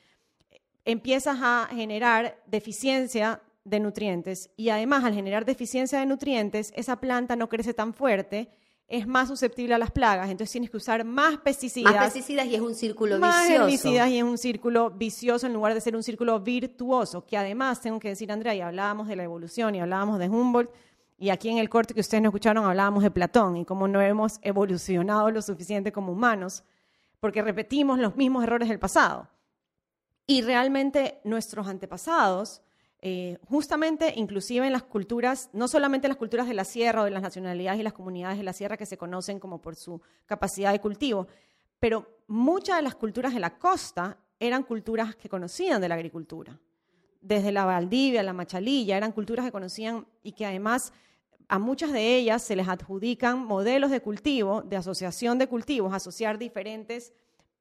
[0.82, 7.34] Empiezas a generar deficiencia de nutrientes y además al generar deficiencia de nutrientes, esa planta
[7.36, 8.48] no crece tan fuerte,
[8.88, 11.92] es más susceptible a las plagas, entonces tienes que usar más pesticidas.
[11.92, 13.64] Más pesticidas y es un círculo más vicioso.
[13.64, 17.80] herbicidas y es un círculo vicioso en lugar de ser un círculo virtuoso, que además,
[17.80, 20.70] tengo que decir, Andrea, y hablábamos de la evolución y hablábamos de Humboldt,
[21.18, 24.00] y aquí en el corte que ustedes no escucharon hablábamos de Platón y cómo no
[24.00, 26.62] hemos evolucionado lo suficiente como humanos,
[27.18, 29.28] porque repetimos los mismos errores del pasado.
[30.28, 32.62] Y realmente nuestros antepasados
[33.02, 37.04] eh, justamente inclusive en las culturas, no solamente en las culturas de la sierra o
[37.04, 40.00] de las nacionalidades y las comunidades de la sierra que se conocen como por su
[40.24, 41.26] capacidad de cultivo,
[41.78, 46.58] pero muchas de las culturas de la costa eran culturas que conocían de la agricultura.
[47.20, 50.92] Desde la Valdivia, la Machalilla, eran culturas que conocían y que además
[51.48, 56.38] a muchas de ellas se les adjudican modelos de cultivo, de asociación de cultivos, asociar
[56.38, 57.12] diferentes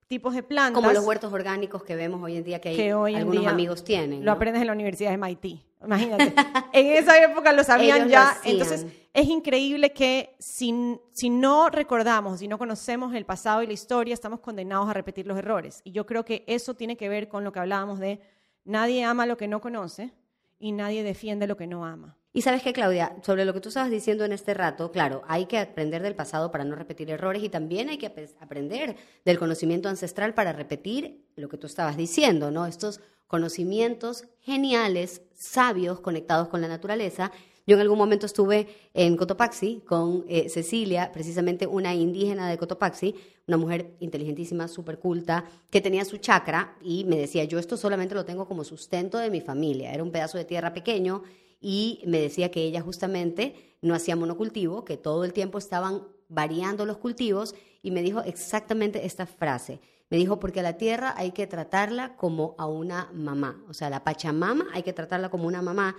[0.07, 0.81] tipos de plantas.
[0.81, 4.23] Como los huertos orgánicos que vemos hoy en día que, hay, algunos amigos tienen.
[4.23, 5.45] Lo aprendes en la Universidad de MIT.
[5.83, 6.33] Imagínate.
[6.73, 8.37] en esa época lo sabían ya.
[8.43, 13.73] Entonces, es increíble que si, si no recordamos, si no conocemos el pasado y la
[13.73, 15.81] historia, estamos condenados a repetir los errores.
[15.83, 18.19] Y yo creo que eso tiene que ver con lo que hablábamos de
[18.63, 20.11] nadie ama lo que no conoce
[20.59, 22.17] y nadie defiende lo que no ama.
[22.36, 25.45] Y sabes qué, Claudia, sobre lo que tú estabas diciendo en este rato, claro, hay
[25.45, 29.88] que aprender del pasado para no repetir errores y también hay que aprender del conocimiento
[29.88, 32.65] ancestral para repetir lo que tú estabas diciendo, ¿no?
[32.65, 37.32] Estos conocimientos geniales, sabios, conectados con la naturaleza.
[37.65, 43.15] Yo en algún momento estuve en Cotopaxi con eh, Cecilia, precisamente una indígena de Cotopaxi,
[43.48, 48.13] una mujer inteligentísima, súper culta, que tenía su chakra y me decía, yo esto solamente
[48.13, 49.93] lo tengo como sustento de mi familia.
[49.93, 51.24] Era un pedazo de tierra pequeño
[51.67, 56.86] y me decía que ella justamente no hacía monocultivo, que todo el tiempo estaban variando
[56.86, 59.80] los cultivos y me dijo exactamente esta frase.
[60.12, 63.89] Me dijo, porque a la tierra hay que tratarla como a una mamá, o sea,
[63.89, 65.95] la Pachamama hay que tratarla como una mamá,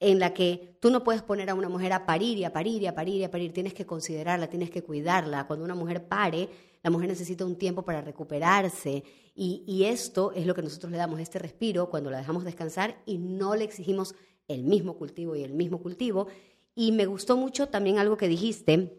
[0.00, 2.82] en la que tú no puedes poner a una mujer a parir y a parir
[2.82, 5.46] y a parir y a parir, tienes que considerarla, tienes que cuidarla.
[5.46, 6.48] Cuando una mujer pare,
[6.82, 9.04] la mujer necesita un tiempo para recuperarse
[9.36, 13.00] y, y esto es lo que nosotros le damos, este respiro, cuando la dejamos descansar
[13.06, 14.16] y no le exigimos
[14.48, 16.26] el mismo cultivo y el mismo cultivo.
[16.74, 18.98] Y me gustó mucho también algo que dijiste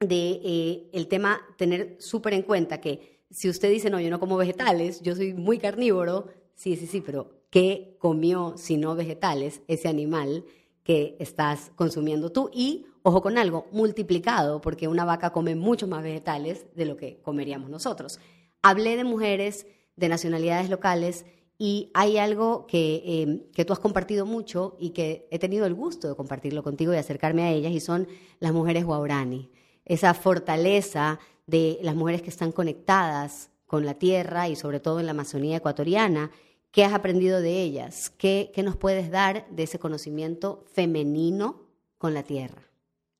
[0.00, 4.18] de eh, el tema tener súper en cuenta que si usted dice, no, yo no
[4.18, 9.62] como vegetales, yo soy muy carnívoro, sí, sí, sí, pero ¿qué comió si no vegetales
[9.68, 10.44] ese animal
[10.82, 12.50] que estás consumiendo tú?
[12.52, 17.20] Y, ojo con algo, multiplicado, porque una vaca come mucho más vegetales de lo que
[17.22, 18.18] comeríamos nosotros.
[18.62, 21.24] Hablé de mujeres de nacionalidades locales
[21.62, 25.74] y hay algo que, eh, que, tú has compartido mucho y que he tenido el
[25.74, 29.50] gusto de compartirlo contigo y acercarme a ellas, y son las mujeres guaurani
[29.84, 35.06] esa fortaleza de las mujeres que están conectadas con la tierra y sobre todo en
[35.06, 36.30] la Amazonía ecuatoriana.
[36.70, 38.08] ¿Qué has aprendido de ellas?
[38.08, 41.62] ¿Qué, qué nos puedes dar de ese conocimiento femenino
[41.98, 42.62] con la tierra?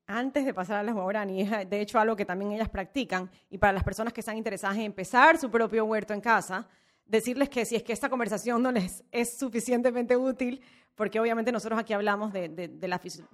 [0.07, 3.73] Antes de pasar a las guaraní, de hecho algo que también ellas practican, y para
[3.73, 6.69] las personas que están interesadas en empezar su propio huerto en casa,
[7.11, 10.63] decirles que si es que esta conversación no les es suficientemente útil,
[10.95, 12.71] porque obviamente nosotros aquí hablamos de,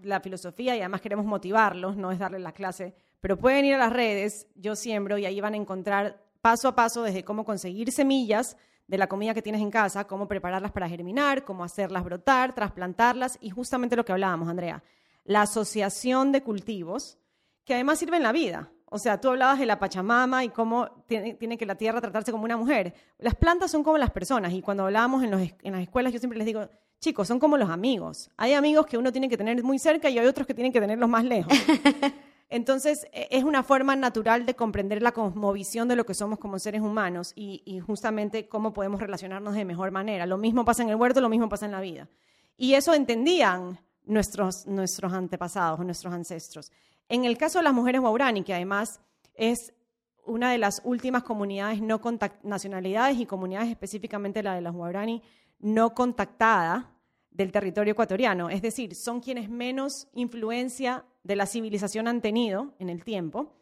[0.02, 2.94] la, filosofía y además queremos motivarlos, no es darles la clase
[3.26, 6.76] pero pueden ir a las redes, yo siembro, y ahí van a encontrar paso a
[6.76, 10.88] paso desde cómo conseguir semillas de la comida que tienes en casa, cómo prepararlas para
[10.88, 14.84] germinar, cómo hacerlas brotar, trasplantarlas y justamente lo que hablábamos, Andrea,
[15.24, 17.18] la asociación de cultivos
[17.64, 18.70] que además sirve en la vida.
[18.88, 22.30] O sea, tú hablabas de la Pachamama y cómo tiene, tiene, que la tierra tratarse
[22.32, 22.94] como una mujer.
[23.18, 26.18] Las plantas son como las personas y cuando hablábamos en, los, en las escuelas yo
[26.18, 26.68] siempre les digo,
[27.00, 28.30] chicos, son como los amigos.
[28.36, 30.80] Hay amigos que uno tiene que tener muy cerca y hay otros que tienen que
[30.80, 31.52] tenerlos más lejos.
[32.48, 36.58] Entonces, e, es una forma natural de comprender la cosmovisión de lo que somos como
[36.58, 40.26] seres humanos y, justamente cómo podemos relacionarnos de mejor manera.
[40.26, 42.08] Lo mismo pasa en el huerto, lo mismo pasa en la vida.
[42.56, 46.72] Y eso entendían nuestros, nuestros antepasados, nuestros ancestros.
[47.08, 49.00] En el caso de las mujeres Waurani, que además
[49.34, 49.74] es
[50.24, 52.00] una de las últimas comunidades no
[52.42, 55.22] nacionalidades y comunidades específicamente la de las Waurani
[55.60, 56.92] no contactada
[57.30, 62.88] del territorio ecuatoriano, es decir, son quienes menos influencia de la civilización han tenido en
[62.88, 63.52] el tiempo.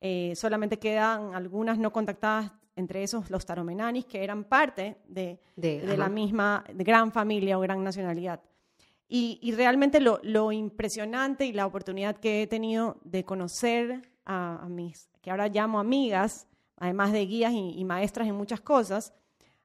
[0.00, 6.08] Eh, solamente quedan algunas no contactadas, entre esos los taromenanis, que eran parte de, la
[6.08, 8.40] misma gran familia o gran nacionalidad.
[9.14, 15.30] Y, realmente lo, impresionante y la oportunidad que he tenido de conocer a, mis, que
[15.30, 16.46] ahora llamo amigas,
[16.78, 19.12] además de guías y, maestras en muchas cosas,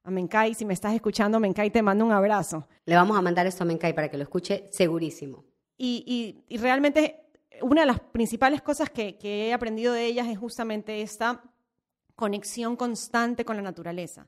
[0.04, 2.68] a Mencay, si me estás escuchando, Mencay, te mando un abrazo.
[2.86, 5.46] Le vamos a mandar esto a Mencay para que lo escuche segurísimo.
[5.78, 7.28] y, y realmente
[7.62, 11.44] una de las principales cosas que, he aprendido de ellas es justamente esta
[12.16, 14.28] conexión constante con la naturaleza.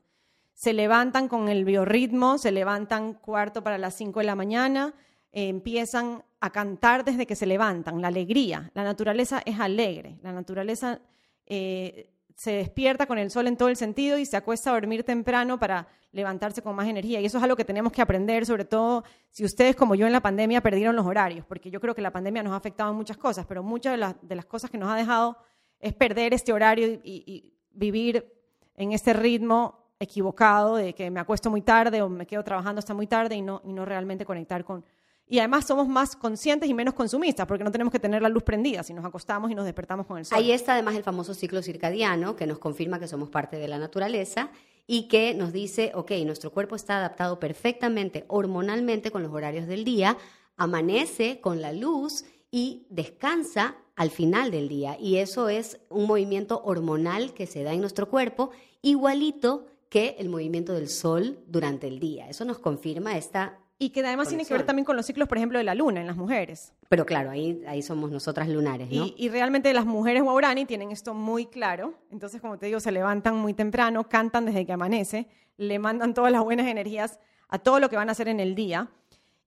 [0.54, 4.94] Se levantan con el biorritmo, se levantan cuarto para las cinco de la mañana,
[5.32, 8.70] eh, empiezan a cantar desde que se levantan, la alegría.
[8.74, 11.00] La naturaleza es alegre, la naturaleza
[11.46, 15.04] eh, se despierta con el sol en todo el sentido y se acuesta a dormir
[15.04, 17.20] temprano para levantarse con más energía.
[17.20, 20.12] Y eso es algo que tenemos que aprender, sobre todo si ustedes como yo en
[20.12, 22.96] la pandemia perdieron los horarios, porque yo creo que la pandemia nos ha afectado en
[22.96, 25.36] muchas cosas, pero muchas de, las cosas que nos ha dejado
[25.78, 28.26] es perder este horario y, vivir
[28.74, 32.94] en este ritmo equivocado de que me acuesto muy tarde o me quedo trabajando hasta
[32.94, 34.84] muy tarde y no, y no realmente conectar con,
[35.30, 38.42] y además somos más conscientes y menos consumistas, porque no tenemos que tener la luz
[38.42, 40.36] prendida si nos acostamos y nos despertamos con el sol.
[40.36, 43.78] Ahí está además el famoso ciclo circadiano, que nos confirma que somos parte de la
[43.78, 44.50] naturaleza
[44.88, 49.84] y que nos dice, ok, nuestro cuerpo está adaptado perfectamente hormonalmente con los horarios del
[49.84, 50.18] día,
[50.56, 54.96] amanece con la luz y descansa al final del día.
[54.98, 58.50] Y eso es un movimiento hormonal que se da en nuestro cuerpo,
[58.82, 62.28] igualito que el movimiento del sol durante el día.
[62.28, 65.38] Eso nos confirma esta y que además tiene que ver también con los ciclos, por
[65.38, 66.74] ejemplo, de la luna en las mujeres.
[66.90, 69.06] Pero claro, ahí, ahí somos nosotras lunares, ¿no?
[69.16, 71.94] Y, realmente las mujeres Waurani tienen esto muy claro.
[72.10, 76.30] Entonces, como te digo, se levantan muy temprano, cantan desde que amanece, le mandan todas
[76.30, 78.90] las buenas energías a todo lo que van a hacer en el día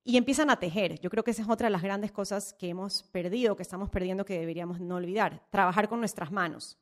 [0.03, 0.99] y empiezan a tejer.
[0.99, 3.91] Yo creo que esa es otra de las grandes cosas que hemos perdido, que estamos
[3.91, 5.43] perdiendo, que deberíamos no olvidar.
[5.51, 6.79] Trabajar con nuestras manos.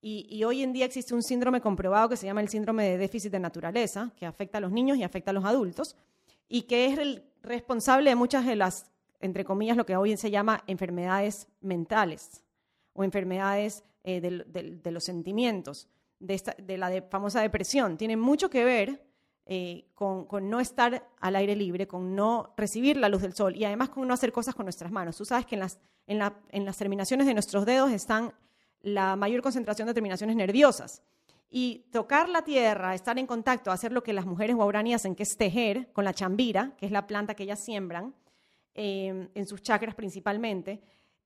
[0.00, 2.96] Y, y, hoy en día existe un síndrome comprobado que se llama el síndrome de
[2.96, 5.96] déficit de naturaleza, que afecta a los niños y afecta a los adultos
[6.48, 10.30] y que es el responsable de muchas de las, entre comillas, lo que hoy se
[10.30, 12.42] llama enfermedades mentales
[12.92, 17.96] o enfermedades eh, de, los sentimientos, de, la famosa depresión.
[17.96, 19.04] Tiene mucho que ver
[19.46, 23.64] eh, con, no estar al aire libre, con no recibir la luz del sol y
[23.64, 25.16] además con no hacer cosas con nuestras manos.
[25.16, 28.32] Tú sabes que en las, en las terminaciones de nuestros dedos están
[28.80, 31.02] la mayor concentración de terminaciones nerviosas.
[31.50, 35.22] Y tocar la tierra, estar en contacto, hacer lo que las mujeres guaurani hacen, que
[35.22, 38.14] es tejer con la chambira, que es la planta que ellas siembran,
[38.74, 40.80] eh, en sus chakras principalmente,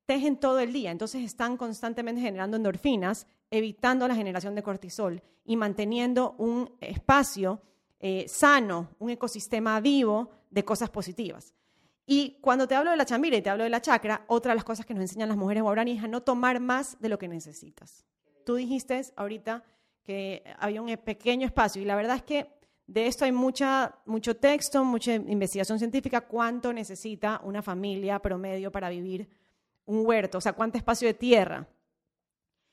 [0.06, 5.56] tejen todo el día, entonces están constantemente generando endorfinas, evitando la generación de cortisol y
[5.56, 7.60] manteniendo un espacio
[8.00, 11.54] eh, sano, un ecosistema vivo de cosas positivas.
[12.04, 14.56] Y cuando te hablo de la chambira y te hablo de la chakra, otra de
[14.56, 17.18] las cosas que nos enseñan las mujeres guaraníes es a no tomar más de lo
[17.18, 18.04] que necesitas.
[18.44, 19.62] Tú dijiste ahorita
[20.02, 22.48] que había un pequeño espacio y la verdad es que
[22.86, 28.90] de esto hay mucha, mucho texto, mucha investigación científica, cuánto necesita una familia promedio para
[28.90, 29.28] vivir
[29.86, 31.68] un huerto, o sea, cuánto espacio de tierra.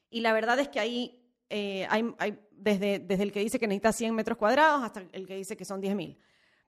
[0.10, 2.14] Y la verdad es que ahí eh, hay,
[2.52, 5.66] desde, desde el que dice que necesita 100 metros cuadrados hasta el que dice que
[5.66, 6.18] son 10.000.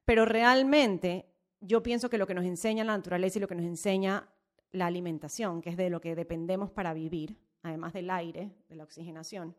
[0.06, 1.26] Pero realmente
[1.60, 4.30] yo pienso que lo que nos enseña la naturaleza y lo que nos enseña
[4.72, 8.84] la alimentación, que es de lo que dependemos para vivir, además del aire, de la
[8.84, 9.56] oxigenación,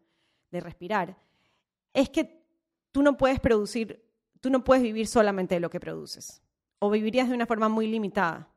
[0.53, 1.17] de respirar,
[1.93, 2.47] es que
[2.93, 4.09] tú no puedes producir,
[4.41, 6.43] tú no puedes vivir solamente de lo que produces,
[6.79, 8.49] o vivirías de una forma muy limitada.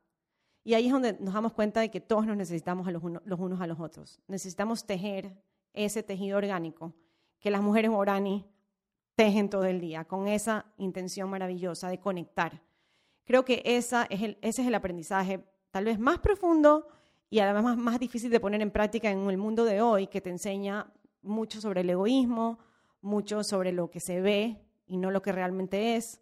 [0.63, 3.61] Y ahí es donde nos damos cuenta de que todos nos necesitamos a los, unos
[3.61, 4.19] a los otros.
[4.27, 5.37] Necesitamos tejer
[5.73, 6.93] ese tejido orgánico
[7.39, 8.45] que las mujeres orani
[9.15, 12.61] tejen todo el día, con esa intención maravillosa de conectar.
[13.23, 16.87] Creo que esa es el, ese es el aprendizaje tal vez más profundo
[17.29, 20.21] y además más, más difícil de poner en práctica en el mundo de hoy, que
[20.21, 20.91] te enseña
[21.25, 22.59] mucho sobre el egoísmo,
[23.01, 26.21] mucho sobre lo que se ve y no lo que realmente es,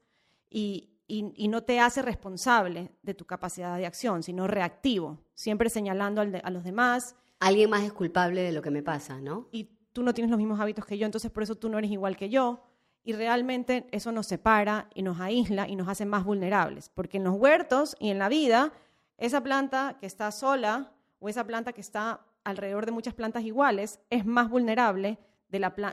[0.49, 6.21] y, y, no te hace responsable de tu capacidad de acción, sino reactivo, siempre señalando
[6.21, 7.15] a los demás.
[7.39, 9.47] Alguien más es culpable de lo que me pasa, ¿no?
[9.51, 11.91] Y tú no tienes los mismos hábitos que yo, entonces por eso tú no eres
[11.91, 12.63] igual que yo.
[13.03, 17.25] Y realmente eso nos separa y nos aísla y nos hace más vulnerables, porque en
[17.25, 18.71] los huertos y en la vida,
[19.17, 23.99] esa planta que está sola o esa planta que está alrededor de muchas plantas iguales
[24.09, 25.17] es más vulnerable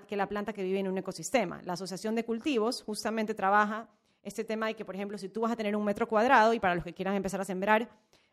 [0.08, 1.60] que la planta que vive en un ecosistema.
[1.64, 3.88] La Asociación de Cultivos justamente trabaja
[4.22, 6.60] este tema de que, por ejemplo, si tú vas a tener un metro cuadrado, y
[6.60, 7.88] para los que quieran empezar a sembrar,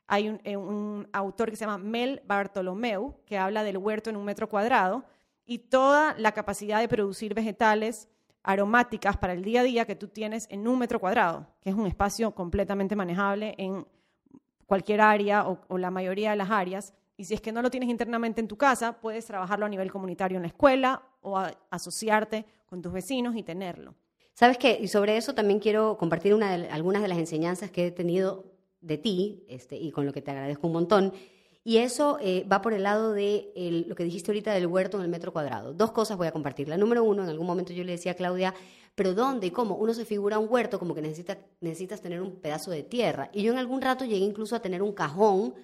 [0.08, 4.16] hay un, eh, un autor que se llama Mel Bartolomeu, que habla del huerto en
[4.16, 5.04] un metro cuadrado,
[5.46, 8.10] y toda la capacidad de producir vegetales
[8.44, 11.76] aromáticas para el día a día que tú tienes en un metro cuadrado, que es
[11.76, 13.86] un espacio completamente manejable en
[14.66, 16.94] cualquier área o la mayoría de las áreas.
[17.18, 19.92] Y si es que no lo tienes internamente en tu casa, puedes trabajarlo a nivel
[19.92, 21.38] comunitario en la escuela o
[21.72, 23.96] asociarte con tus vecinos y tenerlo.
[24.34, 24.78] Sabes qué?
[24.80, 28.46] y sobre eso también quiero compartir una algunas de las enseñanzas que he tenido
[28.82, 31.14] de ti este, y con lo que te agradezco un montón.
[31.64, 35.04] Y eso eh, va por el lado de lo que dijiste ahorita del huerto en
[35.04, 35.74] el metro cuadrado.
[35.74, 36.70] Dos cosas voy a compartir.
[36.70, 38.54] La número uno, en algún momento yo le decía a Claudia,
[38.96, 39.76] pero ¿dónde y cómo?
[39.76, 43.30] Uno se figura un huerto como que necesita, necesitas tener un pedazo de tierra.
[43.34, 45.56] Y yo en algún rato llegué incluso a tener un cajón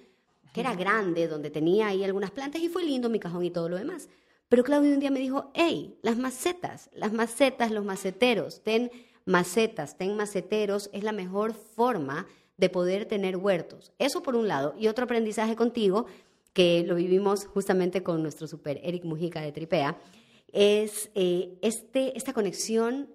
[0.54, 3.68] que era grande, donde tenía ahí algunas plantas y fue lindo mi cajón y todo
[3.68, 4.08] lo demás.
[4.48, 8.92] Pero Claudio un día me dijo, hey, las macetas, las macetas, los maceteros, ten
[9.24, 13.90] macetas, ten maceteros, es la mejor forma de poder tener huertos.
[13.98, 14.76] Eso por un lado.
[14.78, 16.06] Y otro aprendizaje contigo,
[16.52, 19.98] que lo vivimos justamente con nuestro super Eric Mujica de Tripea,
[20.52, 23.08] es eh, este, esta conexión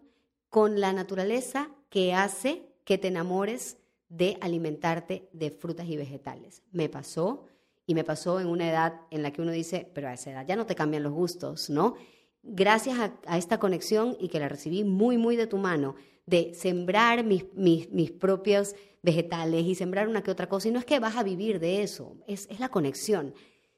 [0.49, 3.77] con la naturaleza que hace que te enamores
[4.09, 6.63] de alimentarte de frutas y vegetales.
[6.71, 7.45] Me pasó
[7.85, 10.45] y me pasó en una edad en la que uno dice, pero a esa edad
[10.47, 11.95] ya no te cambian los gustos, ¿no?
[12.41, 15.95] Gracias a, esta conexión y que la recibí muy, muy de tu mano,
[16.25, 20.67] de sembrar mis, mis, propios vegetales y sembrar una que otra cosa.
[20.67, 23.33] Y no es que vas a vivir de eso, es, es la conexión.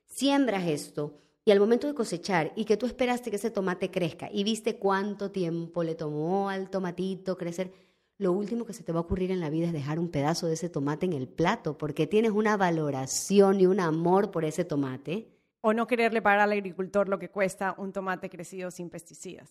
[0.05, 4.29] Siembras esto y al momento de cosechar y que tú esperaste que ese tomate crezca
[4.31, 7.71] y viste cuánto tiempo le tomó al tomatito crecer,
[8.21, 10.45] lo último que se te va a ocurrir en la vida es dejar un pedazo
[10.45, 14.63] de ese tomate en el plato, porque tienes una valoración y un amor por ese
[14.63, 15.39] tomate.
[15.61, 19.49] O no quererle pagar al agricultor lo que cuesta un tomate crecido sin pesticidas.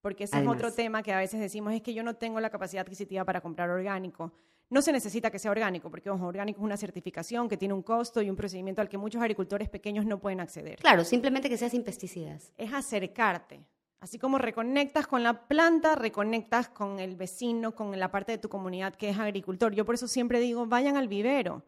[0.00, 2.48] Porque ese es otro tema que a veces decimos, es que yo no tengo la
[2.48, 4.32] capacidad adquisitiva para comprar orgánico.
[4.70, 7.82] No se necesita que sea orgánico, porque ojo, orgánico es una certificación que tiene un
[7.82, 10.78] costo y un procedimiento al que muchos agricultores pequeños no pueden acceder.
[10.78, 12.54] Claro, simplemente que sea sin pesticidas.
[12.56, 13.60] Es acercarte.
[14.00, 18.48] Así como reconectas con la planta, reconectas con el vecino, con la parte de tu
[18.48, 19.74] comunidad que es agricultor.
[19.74, 21.64] Yo por eso siempre digo, vayan al vivero,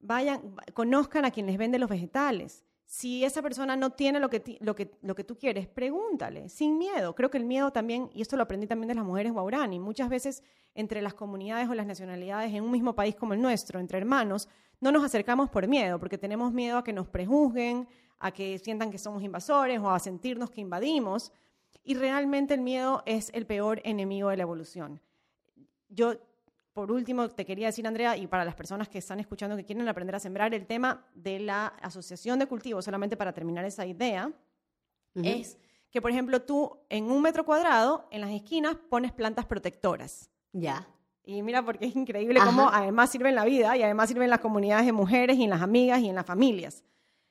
[0.00, 2.64] vayan, conozcan a quien les vende los vegetales.
[2.86, 6.78] Si esa persona no tiene lo que, lo, que, lo que tú quieres, pregúntale, sin
[6.78, 7.14] miedo.
[7.14, 10.08] Creo que el miedo también, y esto lo aprendí también de las mujeres guaurani, muchas
[10.08, 10.42] veces
[10.74, 14.48] entre las comunidades o las nacionalidades en un mismo país como el nuestro, entre hermanos,
[14.80, 17.88] no nos acercamos por miedo, porque tenemos miedo a que nos prejuzguen,
[18.20, 21.32] a que sientan que somos invasores o a sentirnos que invadimos.
[21.82, 25.00] Y realmente el miedo es el peor enemigo de la evolución.
[25.88, 26.14] Yo,
[26.72, 29.88] por último, te quería decir, Andrea, y para las personas que están escuchando que quieren
[29.88, 34.30] aprender a sembrar, el tema de la asociación de cultivos, solamente para terminar esa idea,
[35.14, 35.58] es
[35.90, 40.30] que, por ejemplo, tú en un metro cuadrado, en las esquinas, pones plantas protectoras.
[40.52, 40.86] Ya.
[41.24, 44.30] Y mira, porque es increíble cómo además sirve en la vida y además sirve en
[44.30, 46.84] las comunidades de mujeres y en las amigas y en las familias.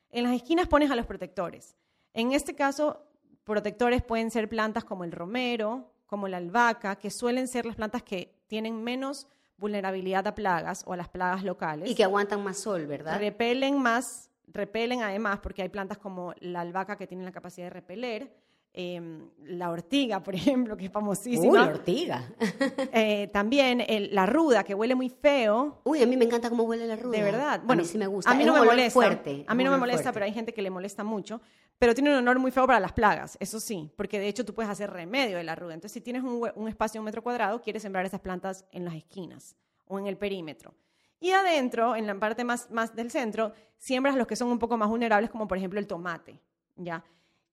[0.09, 1.75] En las esquinas pones a los protectores.
[2.13, 3.06] En este caso,
[3.47, 8.03] protectores pueden ser plantas como el romero, como la albahaca, que suelen ser las plantas
[8.03, 9.27] que tienen menos
[9.57, 11.89] vulnerabilidad a plagas o a las plagas locales.
[11.89, 13.19] Y que aguantan más sol, ¿verdad?
[13.19, 17.71] Repelen más, repelen además, porque hay plantas como la albahaca que tienen la capacidad de
[17.71, 18.35] repeler,
[18.79, 21.51] Em, la ortiga, por ejemplo, que es famosísima.
[21.51, 22.23] Uy, la ortiga.
[22.93, 25.81] Eh, también la ruda, que huele muy feo.
[25.83, 27.17] Uy, a mí me encanta cómo huele la ruda.
[27.17, 27.61] De verdad.
[27.63, 28.29] Bueno, a mí sí me gusta.
[28.29, 28.93] A mí no me molesta.
[28.93, 31.41] Fuerte, a mí no me molesta, pero hay gente que le molesta mucho.
[31.79, 34.53] Pero tiene un olor muy feo para las plagas, eso sí, porque de hecho tú
[34.53, 35.73] puedes hacer remedio de la ruda.
[35.73, 38.85] Entonces, si tienes un, un espacio de un metro cuadrado, quieres sembrar esas plantas en
[38.85, 39.55] las esquinas
[39.85, 40.75] o en el perímetro.
[41.19, 44.77] Y adentro, en la parte más, más del centro, siembras los que son un poco
[44.77, 46.39] más vulnerables, como por ejemplo el tomate.
[46.77, 47.03] ¿ya?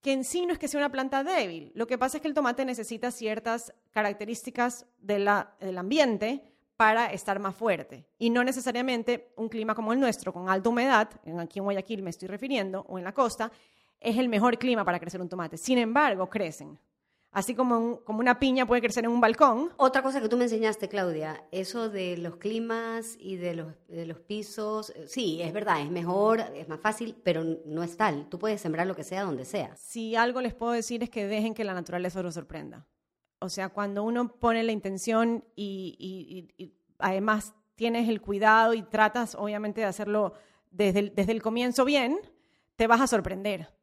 [0.04, 1.72] Que en sí no es que sea una planta débil.
[1.74, 5.26] Lo que pasa es que el tomate necesita ciertas características del
[5.78, 6.44] ambiente
[6.76, 8.04] para estar más fuerte.
[8.18, 12.10] Y no necesariamente un clima como el nuestro, con alta humedad, aquí en Guayaquil me
[12.10, 13.50] estoy refiriendo, o en la costa,
[13.98, 15.56] es el mejor clima para crecer un tomate.
[15.56, 16.78] Sin embargo, crecen.
[17.34, 19.70] Así como, como una piña puede crecer en un balcón.
[19.76, 24.06] Otra cosa que tú me enseñaste, Claudia, eso de los climas y de los, de
[24.06, 28.28] los pisos, eh, sí, es verdad, es mejor, es más fácil, pero no es tal.
[28.28, 29.74] Tú puedes sembrar lo que sea donde sea.
[29.74, 32.86] Si algo les puedo decir es que dejen que la naturaleza los sorprenda.
[33.40, 39.34] O sea, cuando uno pone la intención y, y, además tienes el cuidado y tratas,
[39.34, 40.34] obviamente, de hacerlo
[40.70, 42.16] desde desde el comienzo bien,
[42.76, 43.74] te vas a sorprender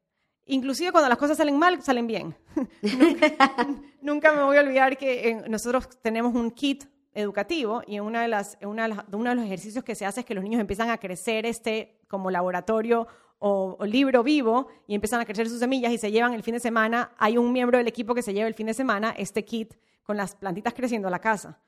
[0.45, 2.35] inclusive cuando las cosas salen mal, salen bien.
[4.01, 8.27] nunca, me voy a olvidar que eh, nosotros tenemos un kit educativo y una de
[8.27, 10.89] las, una de uno de los ejercicios que se hace es que los niños empiezan
[10.89, 13.07] a crecer este como laboratorio
[13.43, 16.59] o, libro vivo y empiezan a crecer sus semillas y se llevan el fin de
[16.59, 19.73] semana, hay un miembro del equipo que se lleva el fin de semana este kit
[20.03, 21.59] con las plantitas creciendo a la casa.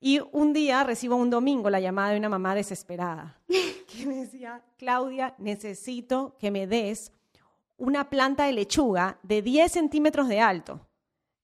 [0.00, 4.62] Y un día recibo un domingo la llamada de una mamá desesperada que me decía,
[4.76, 7.12] Claudia, necesito que me des
[7.82, 10.86] una planta de lechuga de 10 centímetros de alto.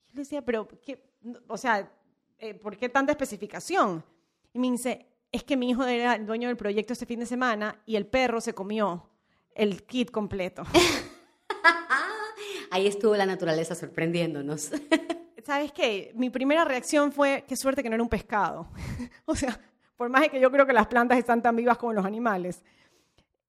[0.07, 1.03] Yo le decía, pero, ¿qué?
[1.49, 1.91] o sea,
[2.39, 4.05] eh, ¿por qué tanta especificación?
[4.53, 7.26] Y me dice, es que mi hijo era el dueño del proyecto este fin de
[7.26, 9.11] semana y el perro se comió
[9.53, 10.62] el kit completo.
[12.70, 14.70] Ahí estuvo la naturaleza sorprendiéndonos.
[15.45, 16.12] ¿Sabes qué?
[16.14, 18.68] Mi primera reacción fue, qué suerte que no era un pescado.
[19.24, 19.61] o sea,
[19.97, 22.62] por más que yo creo que las plantas están tan vivas como los animales,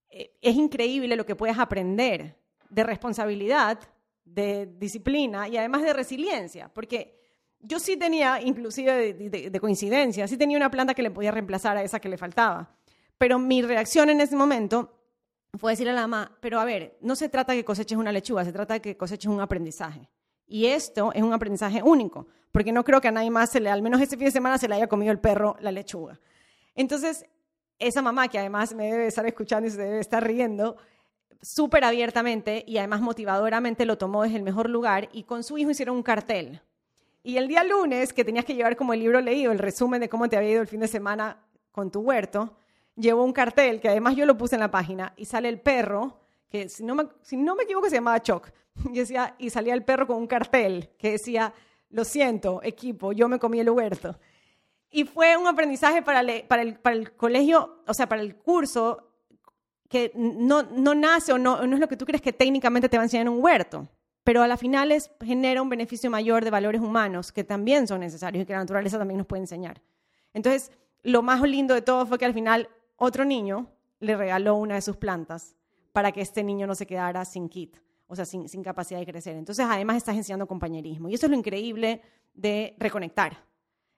[0.09, 2.38] eh, es increíble lo que puedes aprender
[2.69, 3.79] de responsabilidad,
[4.25, 7.19] de disciplina y además de resiliencia, porque
[7.59, 11.83] yo sí tenía, inclusive de, coincidencia, sí tenía una planta que le podía reemplazar a
[11.83, 12.75] esa que le faltaba,
[13.17, 14.95] pero mi reacción en ese momento
[15.57, 18.45] fue decirle a la mamá, pero a ver, no se trata que coseches una lechuga,
[18.45, 20.07] se trata que coseches un aprendizaje.
[20.45, 23.69] Y esto es un aprendizaje único, porque no creo que a nadie más, se le,
[23.69, 26.19] al menos este fin de semana, se le haya comido el perro la lechuga.
[26.75, 27.25] Entonces,
[27.77, 30.77] esa mamá, que además me debe estar escuchando y se debe estar riendo,
[31.41, 35.71] súper abiertamente y además motivadoramente lo tomó desde el mejor lugar y con su hijo
[35.71, 36.61] hicieron un cartel.
[37.23, 40.09] Y el día lunes, que tenías que llevar como el libro leído, el resumen de
[40.09, 41.37] cómo te había ido el fin de semana
[41.71, 42.55] con tu huerto,
[42.95, 46.19] llevó un cartel que además yo lo puse en la página y sale el perro,
[46.49, 48.51] que si no me, si no me equivoco se llamaba Choc,
[48.91, 51.53] y, decía, y salía el perro con un cartel que decía,
[51.89, 54.17] lo siento, equipo, yo me comí el huerto.
[54.91, 59.08] Y fue un aprendizaje para, para, el, para el colegio, o sea, para el curso
[59.89, 62.95] que no, no nace o no, no es lo que tú crees que técnicamente te
[62.95, 63.87] va a enseñar en un huerto,
[64.23, 68.01] pero a la final es, genera un beneficio mayor de valores humanos que también son
[68.01, 69.81] necesarios y que la naturaleza también nos puede enseñar.
[70.33, 70.71] Entonces,
[71.01, 73.67] lo más lindo de todo fue que al final otro niño
[73.99, 75.55] le regaló una de sus plantas
[75.91, 79.07] para que este niño no se quedara sin kit, o sea, sin, sin capacidad de
[79.07, 79.35] crecer.
[79.35, 81.09] Entonces, además estás enseñando compañerismo.
[81.09, 82.01] Y eso es lo increíble
[82.35, 83.43] de reconectar.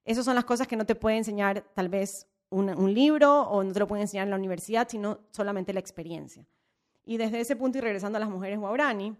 [0.06, 3.74] Esas son las cosas que no te puede enseñar tal vez un, libro o no
[3.74, 6.46] te lo pueden enseñar en la universidad, sino solamente la experiencia.
[7.06, 9.16] Y desde ese punto, y regresando a las mujeres guaurani,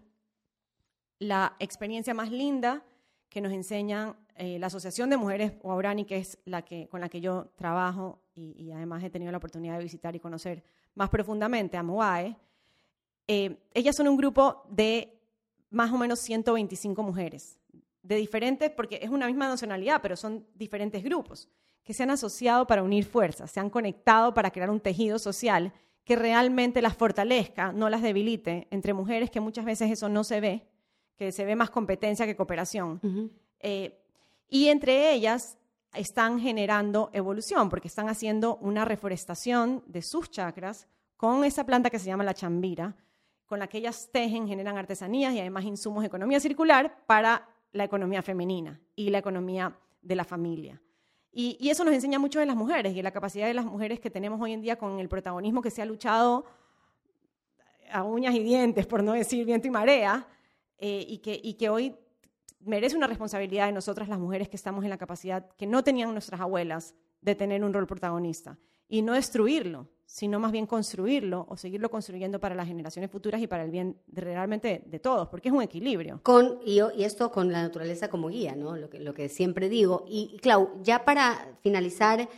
[1.18, 2.82] la experiencia más linda
[3.28, 7.08] que nos enseñan eh, la Asociación de Mujeres Guaurani, que es la que, con la
[7.08, 10.62] que yo trabajo y, además he tenido la oportunidad de visitar y conocer
[10.94, 12.36] más profundamente a Moae,
[13.28, 15.18] eh, ellas son un grupo de
[15.70, 17.58] más o menos 125 mujeres,
[18.02, 21.48] de diferentes, porque es una misma nacionalidad, pero son diferentes grupos
[21.84, 25.72] que se han asociado para unir fuerzas, se han conectado para crear un tejido social
[26.04, 30.40] que realmente las fortalezca, no las debilite, entre mujeres que muchas veces eso no se
[30.40, 30.66] ve,
[31.16, 33.00] que se ve más competencia que cooperación.
[33.60, 33.98] Eh,
[34.48, 35.58] y entre ellas
[35.94, 41.98] están generando evolución, porque están haciendo una reforestación de sus chakras con esa planta que
[41.98, 42.96] se llama la chambira,
[43.46, 47.84] con la que ellas tejen, generan artesanías y además insumos de economía circular para la
[47.84, 50.80] economía femenina y la economía de la familia.
[51.32, 54.00] Y, eso nos enseña mucho de las mujeres y de la capacidad de las mujeres
[54.00, 56.44] que tenemos hoy en día con el protagonismo que se ha luchado
[57.90, 60.26] a uñas y dientes, por no decir viento y marea,
[60.78, 61.96] eh, y que hoy
[62.60, 66.12] merece una responsabilidad de nosotras las mujeres que estamos en la capacidad que no tenían
[66.12, 68.58] nuestras abuelas de tener un rol protagonista.
[68.92, 73.46] Y no destruirlo, sino más bien construirlo o seguirlo construyendo para las generaciones futuras y
[73.46, 76.20] para el bien de, realmente de todos, porque es un equilibrio.
[76.22, 78.76] Con, y, y, esto con la naturaleza como guía, ¿no?
[78.76, 80.04] Lo que, lo que siempre digo.
[80.06, 82.28] Y, Clau, ya para finalizar,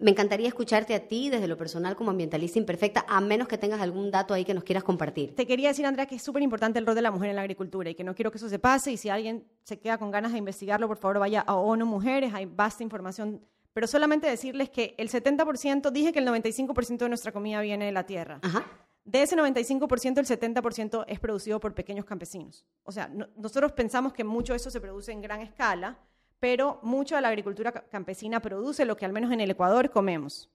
[0.00, 3.80] me encantaría escucharte a ti desde lo personal como ambientalista imperfecta, a menos que tengas
[3.80, 5.36] algún dato ahí que nos quieras compartir.
[5.36, 7.42] Te quería decir, Andrea, que es súper importante el rol de la mujer en la
[7.42, 8.90] agricultura y que no quiero que eso se pase.
[8.90, 12.34] Y si alguien se queda con ganas de investigarlo, por favor vaya a ONU Mujeres,
[12.34, 13.40] hay vasta información.
[13.72, 17.92] Pero solamente decirles que el 70%, dije que el 95% de nuestra comida viene de
[17.92, 18.40] la tierra.
[18.42, 18.66] Ajá.
[19.04, 22.64] De ese 95%, el 70% es producido por pequeños campesinos.
[22.84, 25.98] O sea, nosotros pensamos que mucho de eso se produce en gran escala,
[26.38, 30.50] pero mucho de la agricultura campesina produce lo que al menos en el Ecuador comemos.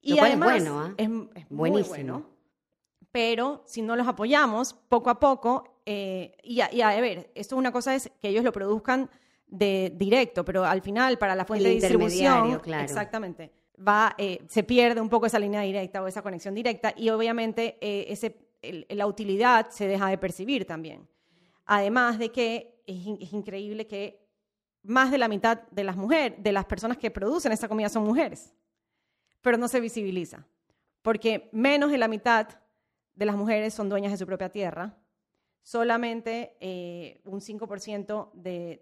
[0.00, 1.30] Y además es, bueno, ¿eh?
[1.34, 1.94] es, buenísimo.
[1.94, 2.26] bueno,
[3.12, 7.72] pero si no los apoyamos poco a poco, eh, y, a, ver, esto es una
[7.72, 9.10] cosa es que ellos lo produzcan
[9.48, 12.84] de directo, pero al final para la fuente de distribución, claro.
[12.84, 17.08] exactamente, va, eh, se pierde un poco esa línea directa o esa conexión directa y
[17.08, 18.36] obviamente ese,
[18.90, 21.08] la utilidad se deja de percibir también.
[21.64, 24.26] Además de que es increíble que
[24.82, 28.04] más de la mitad de las mujeres, de las personas que producen esta comida son
[28.04, 28.54] mujeres,
[29.42, 30.46] pero no se visibiliza,
[31.02, 32.48] porque menos de la mitad
[33.14, 34.96] de las mujeres son dueñas de su propia tierra,
[35.62, 38.80] solamente eh, un 5% de,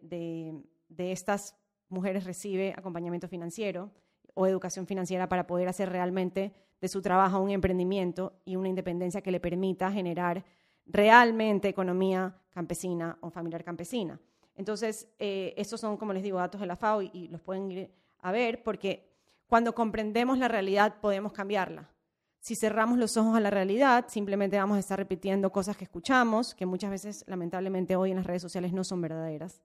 [0.89, 1.57] de estas
[1.89, 3.91] mujeres recibe acompañamiento financiero
[4.35, 9.23] o educación financiera para poder hacer realmente de su trabajo un emprendimiento y una independencia
[9.23, 10.45] que le permita generar
[10.87, 14.21] realmente economía campesina o familiar campesina.
[14.55, 17.91] Entonces, eh, estos son, como les digo, datos de la FAO y, los pueden ir
[18.21, 19.09] a ver porque
[19.47, 21.91] cuando comprendemos la realidad podemos cambiarla.
[22.47, 26.55] Si cerramos los ojos a la realidad, simplemente vamos a estar repitiendo cosas que escuchamos,
[26.55, 29.65] que muchas veces, lamentablemente, hoy en las redes sociales no son verdaderas,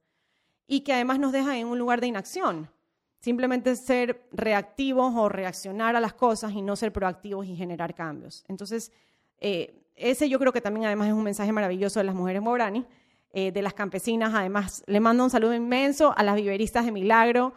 [0.65, 2.71] y que además nos dejan en un lugar de inacción.
[3.19, 8.43] Simplemente ser reactivos o reaccionar a las cosas y no ser proactivos y generar cambios.
[8.47, 8.91] Entonces,
[9.38, 12.84] eh, ese yo creo que también además es un mensaje maravilloso de las mujeres Mobrani,
[13.32, 14.34] eh, de las campesinas.
[14.34, 17.53] Además, le mando un saludo inmenso a las viveristas de Milagro,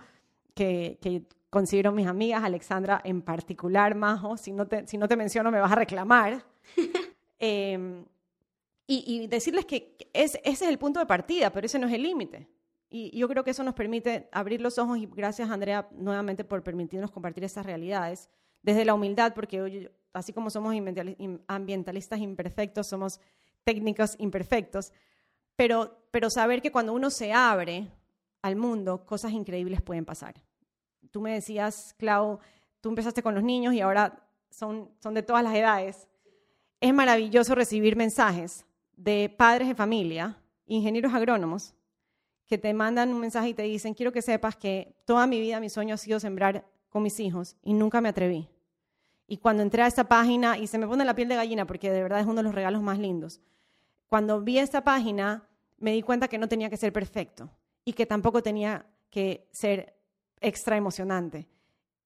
[0.53, 1.23] que, que
[1.55, 5.61] considero mis amigas, Alexandra en particular, Majo, si no te, si no te menciono me
[5.61, 6.45] vas a reclamar.
[7.39, 8.05] Em,
[8.87, 12.49] y, decirles que ese es el punto de partida, pero ese no es el límite.
[12.89, 16.63] Y yo creo que eso nos permite abrir los ojos y gracias Andrea nuevamente por
[16.63, 18.31] permitirnos compartir esas realidades
[18.63, 20.75] desde la humildad, porque así como somos
[21.49, 23.21] ambientalistas imperfectos, somos
[23.63, 24.93] técnicos imperfectos,
[25.55, 27.91] pero, pero saber que cuando uno se abre
[28.43, 30.35] al mundo, cosas increíbles pueden pasar.
[31.15, 32.41] Tú me decías, Clau,
[32.81, 36.09] tú empezaste con los niños y ahora son, son de todas las edades.
[36.81, 40.37] Es maravilloso recibir mensajes de padres de familia,
[40.67, 41.73] ingenieros agrónomos,
[42.49, 45.61] que te mandan un mensaje y te dicen, quiero que sepas que toda mi vida
[45.61, 48.49] mi sueño ha sido sembrar con mis hijos y nunca me atreví.
[49.29, 51.93] Y cuando entré a esta página, y se me pone la piel de gallina porque
[51.93, 53.41] de verdad es uno de los regalos más lindos,
[54.09, 55.49] cuando vi esta página,
[55.79, 57.49] me di cuenta que no tenía que ser perfecto
[57.85, 59.94] y que tampoco tenía que ser
[60.45, 61.49] extra emocionante.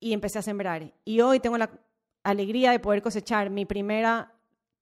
[0.01, 0.95] Y empecé a sembrar.
[1.05, 1.71] Y hoy tengo la
[2.23, 4.33] alegría de poder cosechar mi primera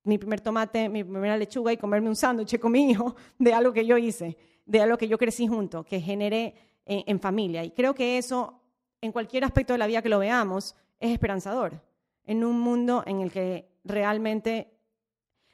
[0.07, 3.73] mi primer tomate, mi primera lechuga y comerme un sándwich con mi hijo de algo
[3.73, 6.55] que yo hice, de algo que yo crecí junto, que generé
[6.85, 7.63] en, en, familia.
[7.65, 8.61] Y creo que eso,
[9.01, 11.81] en cualquier aspecto de la vida que lo veamos, es esperanzador.
[12.23, 14.71] En un mundo en el que realmente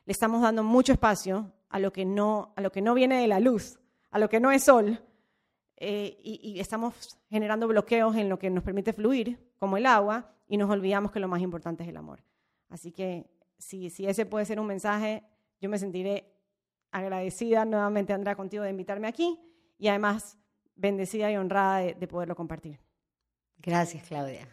[0.06, 3.28] le estamos dando mucho espacio a lo que no, a lo que no viene de
[3.28, 3.80] la luz,
[4.12, 5.02] a lo que no es sol,
[5.78, 10.58] eh, y, estamos generando bloqueos en lo que nos permite fluir, como el agua, y
[10.58, 12.24] nos olvidamos que lo más importante es el amor.
[12.70, 15.24] Así que si, si ese puede ser un mensaje,
[15.60, 16.34] yo me sentiré
[16.92, 19.40] agradecida nuevamente, Andrea, contigo de invitarme aquí
[19.78, 20.38] y además
[20.76, 22.80] bendecida y honrada de poderlo compartir.
[23.58, 24.48] Gracias, Claudia.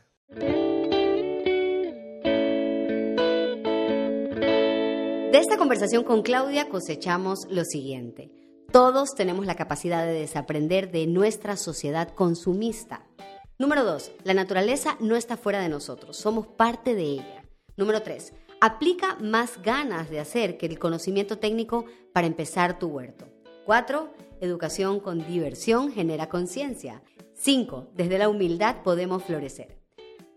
[5.31, 8.39] De esta conversación con Claudia cosechamos lo siguiente.
[8.73, 13.05] Todos tenemos la capacidad de desaprender de nuestra sociedad consumista.
[13.59, 17.45] Número dos, la naturaleza no está fuera de nosotros, somos parte de ella.
[17.77, 23.27] Número tres, aplica más ganas de hacer que el conocimiento técnico para empezar tu huerto.
[23.66, 27.03] Cuatro, educación con diversión genera conciencia.
[27.35, 29.81] Cinco, desde la humildad podemos florecer.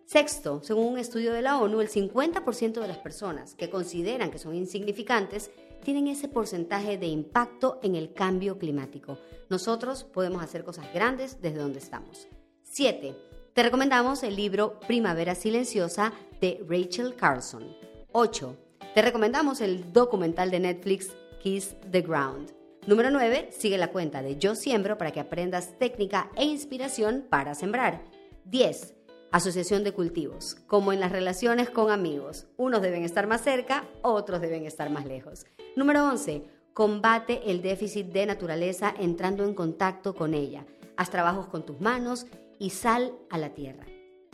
[0.05, 4.39] Sexto, según un estudio de la ONU, el 50% de las personas que consideran que
[4.39, 5.51] son insignificantes
[5.83, 9.17] tienen ese porcentaje de impacto en el cambio climático.
[9.49, 12.27] Nosotros podemos hacer cosas grandes desde donde estamos.
[12.63, 13.15] Siete,
[13.53, 17.67] te recomendamos el libro Primavera Silenciosa de Rachel Carlson.
[18.11, 18.57] 8.
[18.95, 22.51] Te recomendamos el documental de Netflix Kiss the Ground.
[22.87, 23.49] Número 9.
[23.51, 28.03] Sigue la cuenta de Yo Siembro para que aprendas técnica e inspiración para sembrar.
[28.45, 29.02] 10.
[29.33, 30.57] Asociación de cultivos.
[30.67, 35.07] Como en las relaciones con amigos, unos deben estar más cerca, otros deben estar más
[35.07, 35.47] lejos.
[35.75, 36.43] Número 11.
[36.75, 40.67] Combate el déficit de naturaleza entrando en contacto con ella.
[40.97, 42.27] Haz trabajos con tus manos
[42.59, 43.87] y sal a la tierra.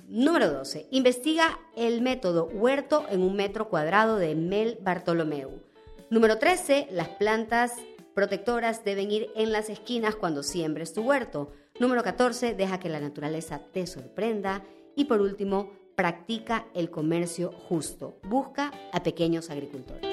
[0.09, 0.87] Número 12.
[0.91, 5.61] Investiga el método huerto en un metro cuadrado de Mel Bartolomeu.
[6.09, 6.89] Número 13.
[6.91, 7.71] Las plantas
[8.13, 11.53] protectoras deben ir en las esquinas cuando siembres tu huerto.
[11.79, 12.53] Número 14.
[12.53, 14.61] Deja que la naturaleza te sorprenda.
[14.99, 18.19] Y por último, practica el comercio justo.
[18.23, 20.08] Busca a pequeños agricultores.